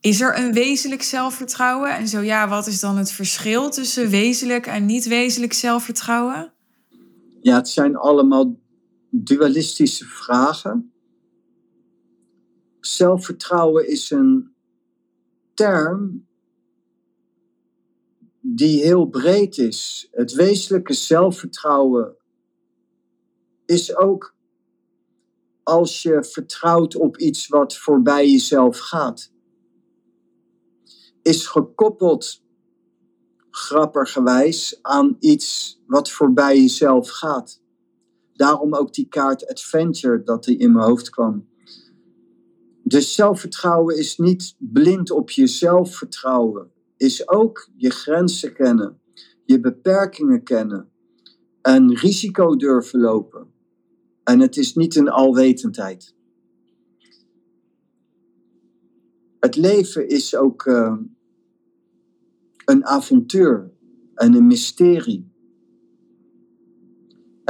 Is 0.00 0.20
er 0.20 0.38
een 0.38 0.52
wezenlijk 0.52 1.02
zelfvertrouwen? 1.02 1.96
En 1.96 2.08
zo 2.08 2.20
ja, 2.20 2.48
wat 2.48 2.66
is 2.66 2.80
dan 2.80 2.96
het 2.96 3.12
verschil 3.12 3.70
tussen 3.70 4.08
wezenlijk 4.08 4.66
en 4.66 4.86
niet 4.86 5.04
wezenlijk 5.04 5.52
zelfvertrouwen? 5.52 6.52
Ja, 7.40 7.56
het 7.56 7.68
zijn 7.68 7.96
allemaal 7.96 8.60
dualistische 9.14 10.04
vragen. 10.04 10.92
Zelfvertrouwen 12.80 13.88
is 13.88 14.10
een 14.10 14.54
term 15.54 16.26
die 18.40 18.82
heel 18.82 19.06
breed 19.06 19.58
is. 19.58 20.08
Het 20.10 20.32
wezenlijke 20.32 20.92
zelfvertrouwen 20.92 22.16
is 23.66 23.96
ook 23.96 24.36
als 25.62 26.02
je 26.02 26.24
vertrouwt 26.24 26.96
op 26.96 27.16
iets 27.16 27.48
wat 27.48 27.76
voorbij 27.76 28.30
jezelf 28.30 28.78
gaat. 28.78 29.32
Is 31.22 31.46
gekoppeld, 31.46 32.44
grappergewijs, 33.50 34.78
aan 34.82 35.16
iets 35.18 35.80
wat 35.86 36.10
voorbij 36.10 36.56
jezelf 36.56 37.08
gaat. 37.08 37.61
Daarom 38.32 38.74
ook 38.74 38.92
die 38.92 39.08
kaart 39.08 39.48
Adventure 39.48 40.22
dat 40.22 40.46
er 40.46 40.60
in 40.60 40.72
mijn 40.72 40.86
hoofd 40.86 41.10
kwam. 41.10 41.48
Dus 42.82 43.14
zelfvertrouwen 43.14 43.98
is 43.98 44.18
niet 44.18 44.54
blind 44.58 45.10
op 45.10 45.30
jezelf 45.30 45.96
vertrouwen 45.96 46.70
is 47.02 47.28
ook 47.28 47.68
je 47.76 47.90
grenzen 47.90 48.52
kennen, 48.52 49.00
je 49.44 49.60
beperkingen 49.60 50.42
kennen, 50.42 50.88
een 51.62 51.94
risico 51.96 52.56
durven 52.56 53.00
lopen. 53.00 53.50
En 54.24 54.40
het 54.40 54.56
is 54.56 54.74
niet 54.74 54.96
een 54.96 55.08
alwetendheid. 55.08 56.14
Het 59.40 59.56
leven 59.56 60.08
is 60.08 60.36
ook 60.36 60.66
uh, 60.66 60.96
een 62.64 62.86
avontuur 62.86 63.70
en 64.14 64.34
een 64.34 64.46
mysterie. 64.46 65.31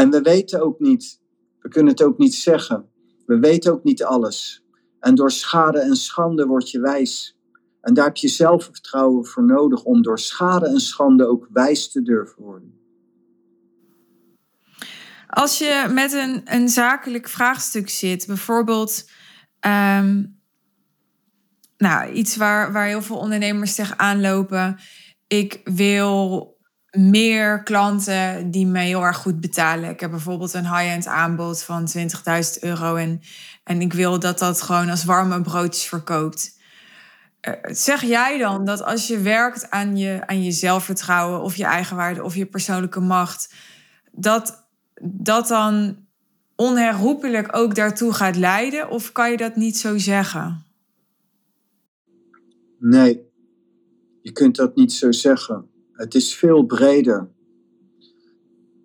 En 0.03 0.11
we 0.11 0.21
weten 0.21 0.63
ook 0.63 0.81
niet, 0.81 1.21
we 1.61 1.69
kunnen 1.69 1.93
het 1.93 2.03
ook 2.03 2.19
niet 2.19 2.35
zeggen, 2.35 2.89
we 3.27 3.39
weten 3.39 3.73
ook 3.73 3.85
niet 3.85 4.05
alles. 4.05 4.65
En 5.01 5.15
door 5.15 5.31
schade 5.31 5.81
en 5.81 5.97
schande 5.97 6.47
word 6.47 6.71
je 6.71 6.81
wijs. 6.81 7.37
En 7.81 7.95
daar 7.95 8.05
heb 8.05 8.17
je 8.17 8.29
zelfvertrouwen 8.29 9.27
voor 9.27 9.45
nodig 9.45 9.83
om 9.83 10.03
door 10.03 10.19
schade 10.19 10.67
en 10.67 10.81
schande 10.81 11.27
ook 11.27 11.49
wijs 11.53 11.91
te 11.91 12.03
durven 12.03 12.43
worden. 12.43 12.81
Als 15.27 15.59
je 15.59 15.91
met 15.93 16.13
een, 16.13 16.43
een 16.45 16.69
zakelijk 16.69 17.29
vraagstuk 17.29 17.89
zit, 17.89 18.27
bijvoorbeeld 18.27 19.11
ehm, 19.61 20.25
nou, 21.77 22.13
iets 22.13 22.37
waar, 22.37 22.73
waar 22.73 22.87
heel 22.87 23.03
veel 23.03 23.19
ondernemers 23.19 23.75
tegenaan 23.75 24.21
lopen. 24.21 24.79
Ik 25.27 25.61
wil 25.65 26.51
meer 26.93 27.63
klanten 27.63 28.51
die 28.51 28.67
mij 28.67 28.87
heel 28.87 29.03
erg 29.03 29.17
goed 29.17 29.41
betalen. 29.41 29.91
Ik 29.91 30.01
heb 30.01 30.11
bijvoorbeeld 30.11 30.53
een 30.53 30.77
high-end 30.77 31.07
aanbod 31.07 31.63
van 31.63 31.89
20.000 31.99 32.05
euro 32.61 32.95
en, 32.95 33.21
en 33.65 33.81
ik 33.81 33.93
wil 33.93 34.19
dat 34.19 34.39
dat 34.39 34.63
gewoon 34.63 34.91
als 34.91 35.05
warme 35.05 35.41
broodjes 35.41 35.85
verkoopt. 35.85 36.61
Eh, 37.41 37.53
zeg 37.63 38.03
jij 38.03 38.39
dan 38.39 38.65
dat 38.65 38.83
als 38.83 39.07
je 39.07 39.21
werkt 39.21 39.71
aan 39.71 39.97
je, 39.97 40.23
aan 40.27 40.43
je 40.43 40.53
zelfvertrouwen 40.53 41.43
of 41.43 41.57
je 41.57 41.65
eigenwaarde 41.65 42.23
of 42.23 42.35
je 42.35 42.47
persoonlijke 42.47 43.01
macht, 43.01 43.55
dat 44.13 44.67
dat 45.03 45.49
dan 45.49 45.97
onherroepelijk 46.57 47.57
ook 47.57 47.75
daartoe 47.75 48.13
gaat 48.13 48.37
leiden? 48.37 48.91
Of 48.91 49.13
kan 49.13 49.31
je 49.31 49.37
dat 49.37 49.57
niet 49.57 49.79
zo 49.79 49.99
zeggen? 49.99 50.65
Nee, 52.79 53.31
je 54.23 54.33
kunt 54.33 54.57
dat 54.57 54.77
niet 54.77 54.93
zo 54.93 55.13
zeggen. 55.13 55.72
Het 56.03 56.15
is 56.15 56.35
veel 56.37 56.67
breder. 56.67 57.31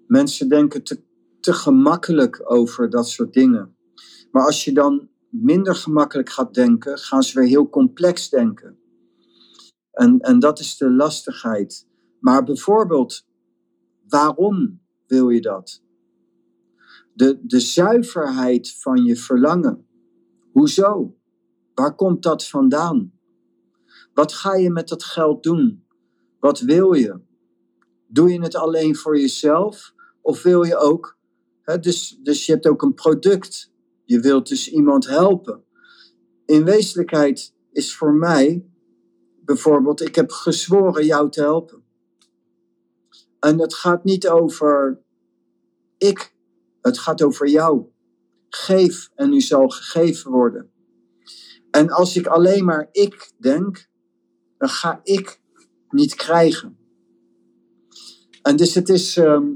Mensen 0.08 0.50
denken 0.50 0.84
te, 0.84 1.04
te 1.40 1.54
gemakkelijk 1.54 2.52
over 2.52 2.90
dat 2.90 3.10
soort 3.10 3.34
dingen. 3.34 3.76
Maar 4.32 4.46
als 4.46 4.64
je 4.64 4.74
dan 4.74 5.10
minder 5.30 5.76
gemakkelijk 5.76 6.30
gaat 6.30 6.54
denken, 6.54 6.98
gaan 6.98 7.24
ze 7.24 7.40
weer 7.40 7.48
heel 7.48 7.70
complex 7.70 8.30
denken. 8.30 8.80
En, 9.92 10.20
en 10.20 10.40
dat 10.40 10.60
is 10.60 10.78
de 10.78 10.92
lastigheid. 10.92 11.88
Maar 12.20 12.44
bijvoorbeeld, 12.44 13.28
waarom 14.08 14.82
wil 15.08 15.30
je 15.30 15.42
dat? 15.42 15.84
De, 17.14 17.40
de 17.44 17.60
zuiverheid 17.60 18.78
van 18.80 19.04
je 19.04 19.16
verlangen. 19.16 19.88
Hoezo? 20.52 21.18
Waar 21.74 21.96
komt 21.96 22.24
dat 22.24 22.48
vandaan? 22.48 23.14
Wat 24.14 24.34
ga 24.34 24.56
je 24.56 24.70
met 24.70 24.88
dat 24.88 25.04
geld 25.04 25.44
doen? 25.44 25.86
Wat 26.40 26.60
wil 26.60 26.94
je? 26.94 27.20
Doe 28.08 28.32
je 28.34 28.42
het 28.42 28.56
alleen 28.56 28.96
voor 28.96 29.20
jezelf? 29.20 29.94
Of 30.22 30.44
wil 30.44 30.64
je 30.64 30.78
ook, 30.78 31.18
hè, 31.62 31.80
dus, 31.80 32.20
dus 32.24 32.46
je 32.46 32.52
hebt 32.52 32.68
ook 32.68 32.82
een 32.82 32.94
product. 32.94 33.72
Je 34.04 34.20
wilt 34.20 34.48
dus 34.48 34.72
iemand 34.72 35.08
helpen. 35.08 35.64
In 36.46 36.64
wezenlijkheid 36.64 37.54
is 37.72 37.96
voor 37.96 38.14
mij 38.14 38.66
bijvoorbeeld, 39.48 40.02
ik 40.02 40.16
heb 40.16 40.32
gezworen 40.32 41.06
jou 41.06 41.30
te 41.30 41.42
helpen. 41.42 41.84
En 43.40 43.60
het 43.60 43.74
gaat 43.74 44.04
niet 44.04 44.28
over 44.28 45.02
ik, 45.98 46.36
het 46.82 46.98
gaat 46.98 47.22
over 47.22 47.48
jou. 47.48 47.86
Geef 48.50 49.10
en 49.16 49.34
u 49.34 49.42
zal 49.42 49.68
gegeven 49.68 50.32
worden. 50.32 50.72
En 51.72 51.90
als 51.90 52.16
ik 52.16 52.28
alleen 52.28 52.66
maar 52.66 52.88
ik 52.92 53.32
denk, 53.38 53.90
dan 54.58 54.70
ga 54.70 55.00
ik 55.04 55.42
niet 55.90 56.16
krijgen. 56.16 56.78
En 58.42 58.56
dus 58.56 58.74
het 58.74 58.90
is 58.90 59.18
ehm, 59.18 59.48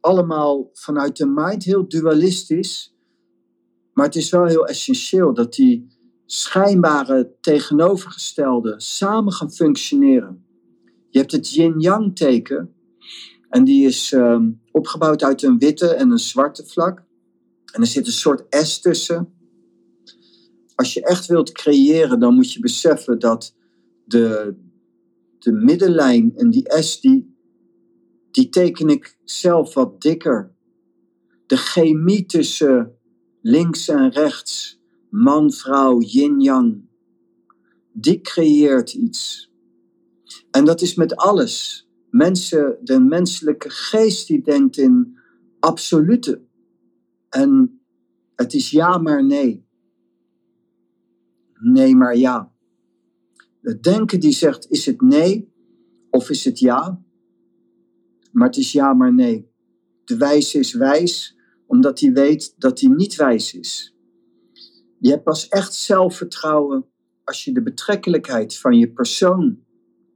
allemaal 0.00 0.70
vanuit 0.72 1.16
de 1.16 1.26
mind 1.26 1.64
heel 1.64 1.88
dualistisch, 1.88 2.94
maar 3.92 4.06
het 4.06 4.16
is 4.16 4.30
wel 4.30 4.44
heel 4.44 4.66
essentieel 4.66 5.34
dat 5.34 5.54
die 5.54 5.88
schijnbare 6.26 7.36
tegenovergestelde 7.40 8.74
samen 8.76 9.32
gaan 9.32 9.52
functioneren. 9.52 10.46
Je 11.10 11.18
hebt 11.18 11.32
het 11.32 11.50
yin-yang 11.50 12.16
teken 12.16 12.74
en 13.48 13.64
die 13.64 13.86
is 13.86 14.12
ehm, 14.12 14.50
opgebouwd 14.70 15.22
uit 15.22 15.42
een 15.42 15.58
witte 15.58 15.94
en 15.94 16.10
een 16.10 16.18
zwarte 16.18 16.66
vlak. 16.66 17.04
En 17.72 17.80
er 17.80 17.86
zit 17.86 18.06
een 18.06 18.12
soort 18.12 18.56
S 18.66 18.80
tussen. 18.80 19.32
Als 20.74 20.94
je 20.94 21.02
echt 21.02 21.26
wilt 21.26 21.52
creëren, 21.52 22.20
dan 22.20 22.34
moet 22.34 22.52
je 22.52 22.60
beseffen 22.60 23.18
dat 23.18 23.54
de, 24.04 24.54
de 25.44 25.52
middenlijn 25.52 26.36
en 26.36 26.50
die 26.50 26.82
S, 26.82 27.00
die, 27.00 27.36
die 28.30 28.48
teken 28.48 28.88
ik 28.88 29.18
zelf 29.24 29.74
wat 29.74 30.00
dikker. 30.00 30.54
De 31.46 31.56
chemie 31.56 32.26
tussen 32.26 32.98
links 33.40 33.88
en 33.88 34.10
rechts, 34.10 34.80
man, 35.10 35.52
vrouw, 35.52 36.00
yin-yang, 36.00 36.88
die 37.92 38.20
creëert 38.20 38.92
iets. 38.92 39.52
En 40.50 40.64
dat 40.64 40.80
is 40.80 40.94
met 40.94 41.16
alles. 41.16 41.86
Mensen, 42.10 42.78
de 42.82 43.00
menselijke 43.00 43.70
geest 43.70 44.26
die 44.26 44.42
denkt 44.42 44.76
in 44.76 45.18
absolute. 45.60 46.42
En 47.28 47.80
het 48.34 48.54
is 48.54 48.70
ja 48.70 48.98
maar 48.98 49.24
nee. 49.24 49.66
Nee 51.60 51.96
maar 51.96 52.16
ja. 52.16 52.53
Het 53.64 53.82
denken 53.82 54.20
die 54.20 54.32
zegt, 54.32 54.70
is 54.70 54.86
het 54.86 55.00
nee 55.00 55.52
of 56.10 56.30
is 56.30 56.44
het 56.44 56.58
ja? 56.58 57.02
Maar 58.32 58.46
het 58.46 58.56
is 58.56 58.72
ja, 58.72 58.94
maar 58.94 59.14
nee. 59.14 59.50
De 60.04 60.16
wijze 60.16 60.58
is 60.58 60.72
wijs 60.72 61.36
omdat 61.66 62.00
hij 62.00 62.12
weet 62.12 62.54
dat 62.56 62.80
hij 62.80 62.90
niet 62.90 63.16
wijs 63.16 63.54
is. 63.54 63.96
Je 64.98 65.10
hebt 65.10 65.22
pas 65.22 65.48
echt 65.48 65.74
zelfvertrouwen 65.74 66.86
als 67.24 67.44
je 67.44 67.52
de 67.52 67.62
betrekkelijkheid 67.62 68.58
van 68.58 68.78
je 68.78 68.92
persoon 68.92 69.58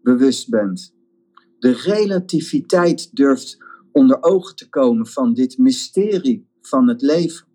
bewust 0.03 0.49
bent. 0.49 0.95
De 1.59 1.73
relativiteit 1.73 3.17
durft 3.17 3.59
onder 3.93 4.23
ogen 4.23 4.57
te 4.57 4.69
komen 4.69 5.07
van 5.07 5.35
dit 5.35 5.59
mysterie 5.59 6.49
van 6.61 6.89
het 6.89 7.03
leven. 7.03 7.47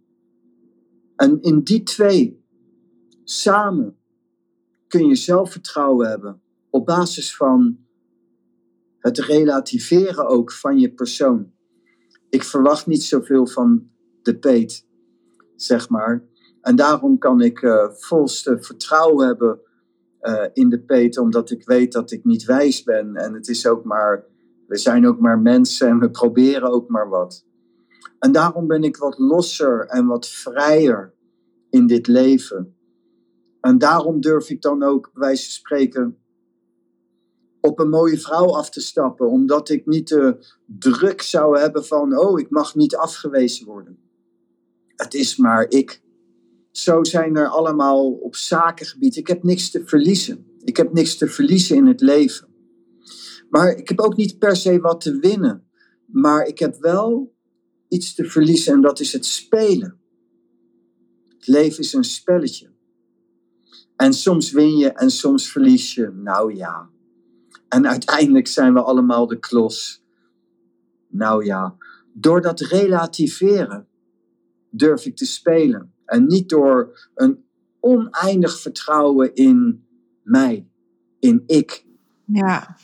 En 1.16 1.42
in 1.42 1.64
die 1.64 1.84
twee 1.84 2.44
samen 3.24 3.98
kun 4.94 5.08
je 5.08 5.16
zelfvertrouwen 5.16 6.08
hebben 6.08 6.42
op 6.70 6.86
basis 6.86 7.36
van 7.36 7.78
het 9.00 9.18
relativeren 9.18 10.28
ook 10.28 10.52
van 10.52 10.80
je 10.80 10.94
persoon. 10.94 11.52
Ik 12.30 12.44
verwacht 12.44 12.88
niet 12.88 13.04
zoveel 13.04 13.48
van 13.48 13.90
de 14.22 14.40
peet, 14.40 14.88
zeg 15.56 15.90
maar. 15.90 16.24
En 16.62 16.76
daarom 16.76 17.18
kan 17.18 17.42
ik 17.42 17.62
uh, 17.62 17.90
volste 17.90 18.58
vertrouwen 18.62 19.26
hebben 19.26 19.60
uh, 20.22 20.46
in 20.54 20.70
de 20.70 20.84
peet, 20.84 21.18
omdat 21.18 21.52
ik 21.52 21.66
weet 21.66 21.92
dat 21.92 22.12
ik 22.12 22.24
niet 22.24 22.46
wijs 22.46 22.84
ben. 22.84 23.16
En 23.16 23.34
het 23.34 23.48
is 23.48 23.68
ook 23.68 23.84
maar, 23.84 24.26
we 24.68 24.78
zijn 24.78 25.08
ook 25.08 25.20
maar 25.20 25.40
mensen 25.40 25.88
en 25.88 26.00
we 26.00 26.12
proberen 26.12 26.72
ook 26.72 26.90
maar 26.90 27.10
wat. 27.10 27.46
En 28.20 28.32
daarom 28.32 28.68
ben 28.68 28.84
ik 28.84 28.98
wat 28.98 29.18
losser 29.18 29.86
en 29.86 30.06
wat 30.06 30.28
vrijer 30.28 31.14
in 31.70 31.88
dit 31.88 32.08
leven. 32.08 32.76
En 33.64 33.78
daarom 33.78 34.22
durf 34.22 34.50
ik 34.50 34.62
dan 34.62 34.84
ook, 34.84 35.12
wijze 35.14 35.52
spreken, 35.52 36.18
op 37.62 37.80
een 37.80 37.90
mooie 37.90 38.20
vrouw 38.20 38.56
af 38.56 38.70
te 38.70 38.82
stappen, 38.82 39.30
omdat 39.30 39.70
ik 39.70 39.86
niet 39.86 40.08
de 40.08 40.38
druk 40.66 41.22
zou 41.22 41.60
hebben 41.60 41.86
van, 41.86 42.18
oh, 42.18 42.40
ik 42.40 42.50
mag 42.50 42.76
niet 42.76 42.96
afgewezen 42.96 43.66
worden. 43.66 43.98
Het 44.96 45.14
is 45.14 45.38
maar 45.38 45.66
ik. 45.70 46.02
Zo 46.72 47.04
zijn 47.04 47.36
er 47.36 47.48
allemaal 47.48 48.12
op 48.12 48.36
zakengebied. 48.36 49.16
Ik 49.16 49.28
heb 49.28 49.44
niks 49.44 49.72
te 49.72 49.86
verliezen. 49.86 50.46
Ik 50.60 50.78
heb 50.78 50.94
niks 50.94 51.18
te 51.18 51.28
verliezen 51.28 51.76
in 51.76 51.86
het 51.86 52.02
leven. 52.02 52.48
Maar 53.50 53.78
ik 53.78 53.90
heb 53.90 54.00
ook 54.00 54.16
niet 54.16 54.38
per 54.38 54.56
se 54.56 54.80
wat 54.80 55.02
te 55.02 55.20
winnen. 55.20 55.68
Maar 56.06 56.46
ik 56.46 56.60
heb 56.60 56.76
wel 56.80 57.36
iets 57.88 58.16
te 58.16 58.26
verliezen 58.26 58.74
en 58.74 58.82
dat 58.82 59.00
is 59.00 59.14
het 59.14 59.26
spelen. 59.26 60.00
Het 61.28 61.48
leven 61.48 61.80
is 61.80 61.94
een 61.94 62.04
spelletje. 62.04 62.73
En 63.96 64.14
soms 64.14 64.52
win 64.52 64.78
je 64.78 64.92
en 64.92 65.10
soms 65.10 65.52
verlies 65.52 65.94
je. 65.94 66.12
Nou 66.14 66.56
ja. 66.56 66.90
En 67.70 67.88
uiteindelijk 67.88 68.48
zijn 68.48 68.74
we 68.74 68.82
allemaal 68.82 69.28
de 69.28 69.40
klos. 69.40 70.04
Nou 71.08 71.46
ja. 71.46 71.76
Door 72.14 72.42
dat 72.42 72.60
relativeren 72.60 73.88
durf 74.70 75.06
ik 75.06 75.16
te 75.16 75.26
spelen. 75.26 75.94
En 76.06 76.26
niet 76.26 76.50
door 76.50 77.10
een 77.16 77.44
oneindig 77.80 78.60
vertrouwen 78.60 79.36
in 79.36 79.86
mij, 80.24 80.68
in 81.20 81.44
ik. 81.46 81.86
Ja. 82.26 82.78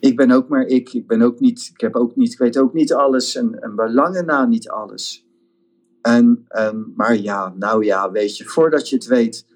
Ik 0.00 0.16
ben 0.16 0.30
ook 0.30 0.48
maar 0.48 0.66
ik. 0.66 0.92
Ik 0.92 1.06
ben 1.06 1.22
ook 1.22 1.40
niet, 1.40 1.70
ik 1.72 1.80
heb 1.80 1.94
ook 1.94 2.16
niet, 2.16 2.32
ik 2.32 2.38
weet 2.38 2.58
ook 2.58 2.74
niet 2.74 2.92
alles 2.92 3.34
en, 3.34 3.62
en 3.62 3.74
belangen 3.74 4.26
na 4.26 4.46
niet 4.46 4.68
alles. 4.68 5.26
En, 6.02 6.44
en, 6.48 6.92
maar 6.96 7.16
ja, 7.16 7.54
nou 7.56 7.84
ja, 7.84 8.10
weet 8.10 8.36
je, 8.36 8.44
voordat 8.44 8.88
je 8.88 8.96
het 8.96 9.06
weet, 9.06 9.46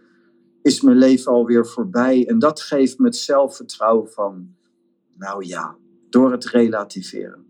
is 0.62 0.80
mijn 0.80 0.96
leven 0.96 1.32
alweer 1.32 1.66
voorbij. 1.66 2.26
En 2.26 2.38
dat 2.38 2.61
geeft 2.61 2.98
me 2.98 3.06
het 3.06 3.16
zelfvertrouwen 3.16 4.11
van, 4.11 4.54
nou 5.16 5.46
ja, 5.46 5.76
door 6.11 6.32
het 6.32 6.44
relativeren. 6.44 7.46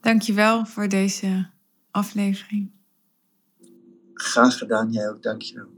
Dankjewel 0.00 0.66
voor 0.66 0.88
deze 0.88 1.50
aflevering. 1.90 2.70
Graag 4.14 4.58
gedaan, 4.58 4.90
jij 4.90 5.08
ook, 5.08 5.22
dankjewel. 5.22 5.72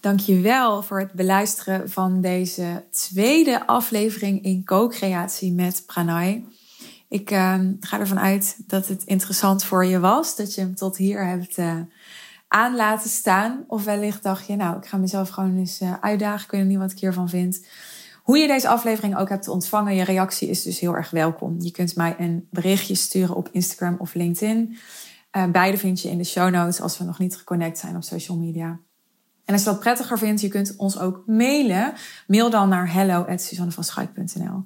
Dankjewel 0.00 0.82
voor 0.82 1.00
het 1.00 1.12
beluisteren 1.12 1.90
van 1.90 2.20
deze 2.20 2.84
tweede 2.90 3.66
aflevering 3.66 4.42
in 4.42 4.64
co-creatie 4.64 5.52
met 5.52 5.82
Pranay. 5.86 6.44
Ik 7.08 7.30
uh, 7.30 7.60
ga 7.80 7.98
ervan 7.98 8.18
uit 8.18 8.58
dat 8.66 8.88
het 8.88 9.04
interessant 9.04 9.64
voor 9.64 9.84
je 9.84 10.00
was, 10.00 10.36
dat 10.36 10.54
je 10.54 10.60
hem 10.60 10.74
tot 10.74 10.96
hier 10.96 11.26
hebt 11.26 11.58
uh, 11.58 11.80
aan 12.54 12.76
laten 12.76 13.10
staan. 13.10 13.64
Of 13.66 13.84
wellicht 13.84 14.22
dacht 14.22 14.46
je, 14.46 14.56
nou, 14.56 14.76
ik 14.76 14.86
ga 14.86 14.96
mezelf 14.96 15.28
gewoon 15.28 15.56
eens 15.56 15.80
uh, 15.80 15.94
uitdagen, 16.00 16.44
ik 16.44 16.50
weet 16.50 16.64
niet 16.64 16.78
wat 16.78 16.90
ik 16.90 16.98
hiervan 16.98 17.28
vind. 17.28 17.66
Hoe 18.22 18.38
je 18.38 18.46
deze 18.46 18.68
aflevering 18.68 19.16
ook 19.16 19.28
hebt 19.28 19.48
ontvangen, 19.48 19.94
je 19.94 20.04
reactie 20.04 20.48
is 20.48 20.62
dus 20.62 20.80
heel 20.80 20.96
erg 20.96 21.10
welkom. 21.10 21.56
Je 21.58 21.70
kunt 21.70 21.96
mij 21.96 22.14
een 22.18 22.48
berichtje 22.50 22.94
sturen 22.94 23.36
op 23.36 23.48
Instagram 23.52 23.96
of 23.98 24.14
LinkedIn. 24.14 24.76
beide 25.52 25.76
vind 25.76 26.00
je 26.00 26.10
in 26.10 26.18
de 26.18 26.24
show 26.24 26.50
notes 26.50 26.80
als 26.80 26.98
we 26.98 27.04
nog 27.04 27.18
niet 27.18 27.36
geconnect 27.36 27.78
zijn 27.78 27.96
op 27.96 28.02
social 28.02 28.38
media. 28.38 28.78
En 29.44 29.54
als 29.54 29.62
je 29.62 29.70
dat 29.70 29.80
prettiger 29.80 30.18
vindt, 30.18 30.40
je 30.40 30.48
kunt 30.48 30.74
ons 30.76 30.98
ook 30.98 31.22
mailen. 31.26 31.92
Mail 32.26 32.50
dan 32.50 32.68
naar 32.68 32.92
hello.suzannevanschuik.nl 32.92 34.64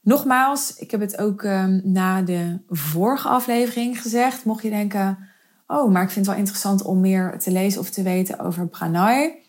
Nogmaals, 0.00 0.74
ik 0.76 0.90
heb 0.90 1.00
het 1.00 1.18
ook 1.18 1.42
um, 1.42 1.80
na 1.84 2.22
de 2.22 2.58
vorige 2.68 3.28
aflevering 3.28 4.02
gezegd. 4.02 4.44
Mocht 4.44 4.62
je 4.62 4.70
denken, 4.70 5.27
oh, 5.68 5.92
maar 5.92 6.02
ik 6.02 6.10
vind 6.10 6.26
het 6.26 6.34
wel 6.34 6.44
interessant 6.44 6.82
om 6.82 7.00
meer 7.00 7.38
te 7.38 7.50
lezen 7.50 7.80
of 7.80 7.90
te 7.90 8.02
weten 8.02 8.38
over 8.38 8.68
Pranay. 8.68 9.42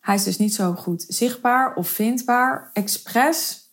Hij 0.00 0.14
is 0.14 0.24
dus 0.24 0.38
niet 0.38 0.54
zo 0.54 0.72
goed 0.72 1.04
zichtbaar 1.08 1.74
of 1.74 1.88
vindbaar. 1.88 2.70
Expres. 2.72 3.68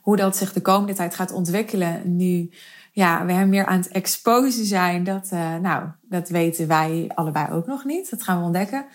Hoe 0.00 0.16
dat 0.16 0.36
zich 0.36 0.52
de 0.52 0.60
komende 0.60 0.94
tijd 0.94 1.14
gaat 1.14 1.32
ontwikkelen 1.32 2.16
nu 2.16 2.50
ja, 2.92 3.24
we 3.24 3.32
hem 3.32 3.48
meer 3.48 3.66
aan 3.66 3.78
het 3.78 3.88
exposen 3.88 4.64
zijn. 4.64 5.04
Dat, 5.04 5.30
uh, 5.32 5.56
nou, 5.56 5.84
dat 6.02 6.28
weten 6.28 6.68
wij 6.68 7.10
allebei 7.14 7.50
ook 7.50 7.66
nog 7.66 7.84
niet. 7.84 8.10
Dat 8.10 8.22
gaan 8.22 8.38
we 8.38 8.44
ontdekken. 8.44 8.86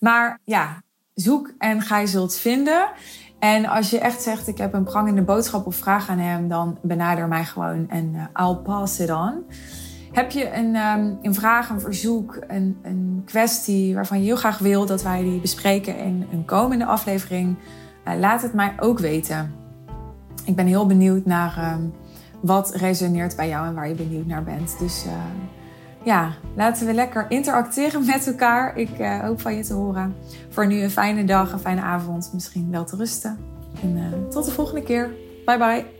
Maar 0.00 0.40
ja, 0.44 0.82
zoek 1.14 1.52
en 1.58 1.82
gij 1.82 2.06
zult 2.06 2.36
vinden. 2.36 2.88
En 3.38 3.66
als 3.66 3.90
je 3.90 3.98
echt 3.98 4.22
zegt, 4.22 4.48
ik 4.48 4.58
heb 4.58 4.74
een 4.74 4.84
prangende 4.84 5.22
boodschap 5.22 5.66
of 5.66 5.76
vraag 5.76 6.08
aan 6.08 6.18
hem, 6.18 6.48
dan 6.48 6.78
benader 6.82 7.28
mij 7.28 7.44
gewoon 7.44 7.88
en 7.88 8.14
uh, 8.14 8.46
I'll 8.46 8.54
pass 8.54 8.98
it 8.98 9.10
on. 9.10 9.44
Heb 10.12 10.30
je 10.30 10.54
een, 10.54 10.76
um, 10.76 11.18
een 11.22 11.34
vraag, 11.34 11.70
een 11.70 11.80
verzoek, 11.80 12.38
een, 12.48 12.78
een 12.82 13.22
kwestie 13.24 13.94
waarvan 13.94 14.18
je 14.18 14.24
heel 14.24 14.36
graag 14.36 14.58
wil 14.58 14.86
dat 14.86 15.02
wij 15.02 15.22
die 15.22 15.40
bespreken 15.40 15.98
in 15.98 16.26
een 16.32 16.44
komende 16.44 16.84
aflevering? 16.84 17.56
Uh, 18.04 18.14
laat 18.18 18.42
het 18.42 18.54
mij 18.54 18.72
ook 18.80 18.98
weten. 18.98 19.54
Ik 20.44 20.56
ben 20.56 20.66
heel 20.66 20.86
benieuwd 20.86 21.24
naar 21.24 21.72
um, 21.74 21.92
wat 22.40 22.74
resoneert 22.74 23.36
bij 23.36 23.48
jou 23.48 23.66
en 23.66 23.74
waar 23.74 23.88
je 23.88 23.94
benieuwd 23.94 24.26
naar 24.26 24.42
bent. 24.42 24.78
Dus 24.78 25.04
uh, 25.06 25.12
ja, 26.04 26.32
laten 26.56 26.86
we 26.86 26.92
lekker 26.92 27.26
interacteren 27.28 28.06
met 28.06 28.26
elkaar. 28.26 28.76
Ik 28.76 28.98
uh, 28.98 29.20
hoop 29.20 29.40
van 29.40 29.56
je 29.56 29.64
te 29.64 29.74
horen. 29.74 30.14
Voor 30.48 30.66
nu 30.66 30.82
een 30.82 30.90
fijne 30.90 31.24
dag, 31.24 31.52
een 31.52 31.58
fijne 31.58 31.80
avond, 31.80 32.30
misschien 32.32 32.70
wel 32.70 32.84
te 32.84 32.96
rusten. 32.96 33.38
En 33.82 34.26
tot 34.30 34.44
de 34.44 34.50
volgende 34.50 34.82
keer. 34.82 35.10
Bye 35.44 35.58
bye. 35.58 35.99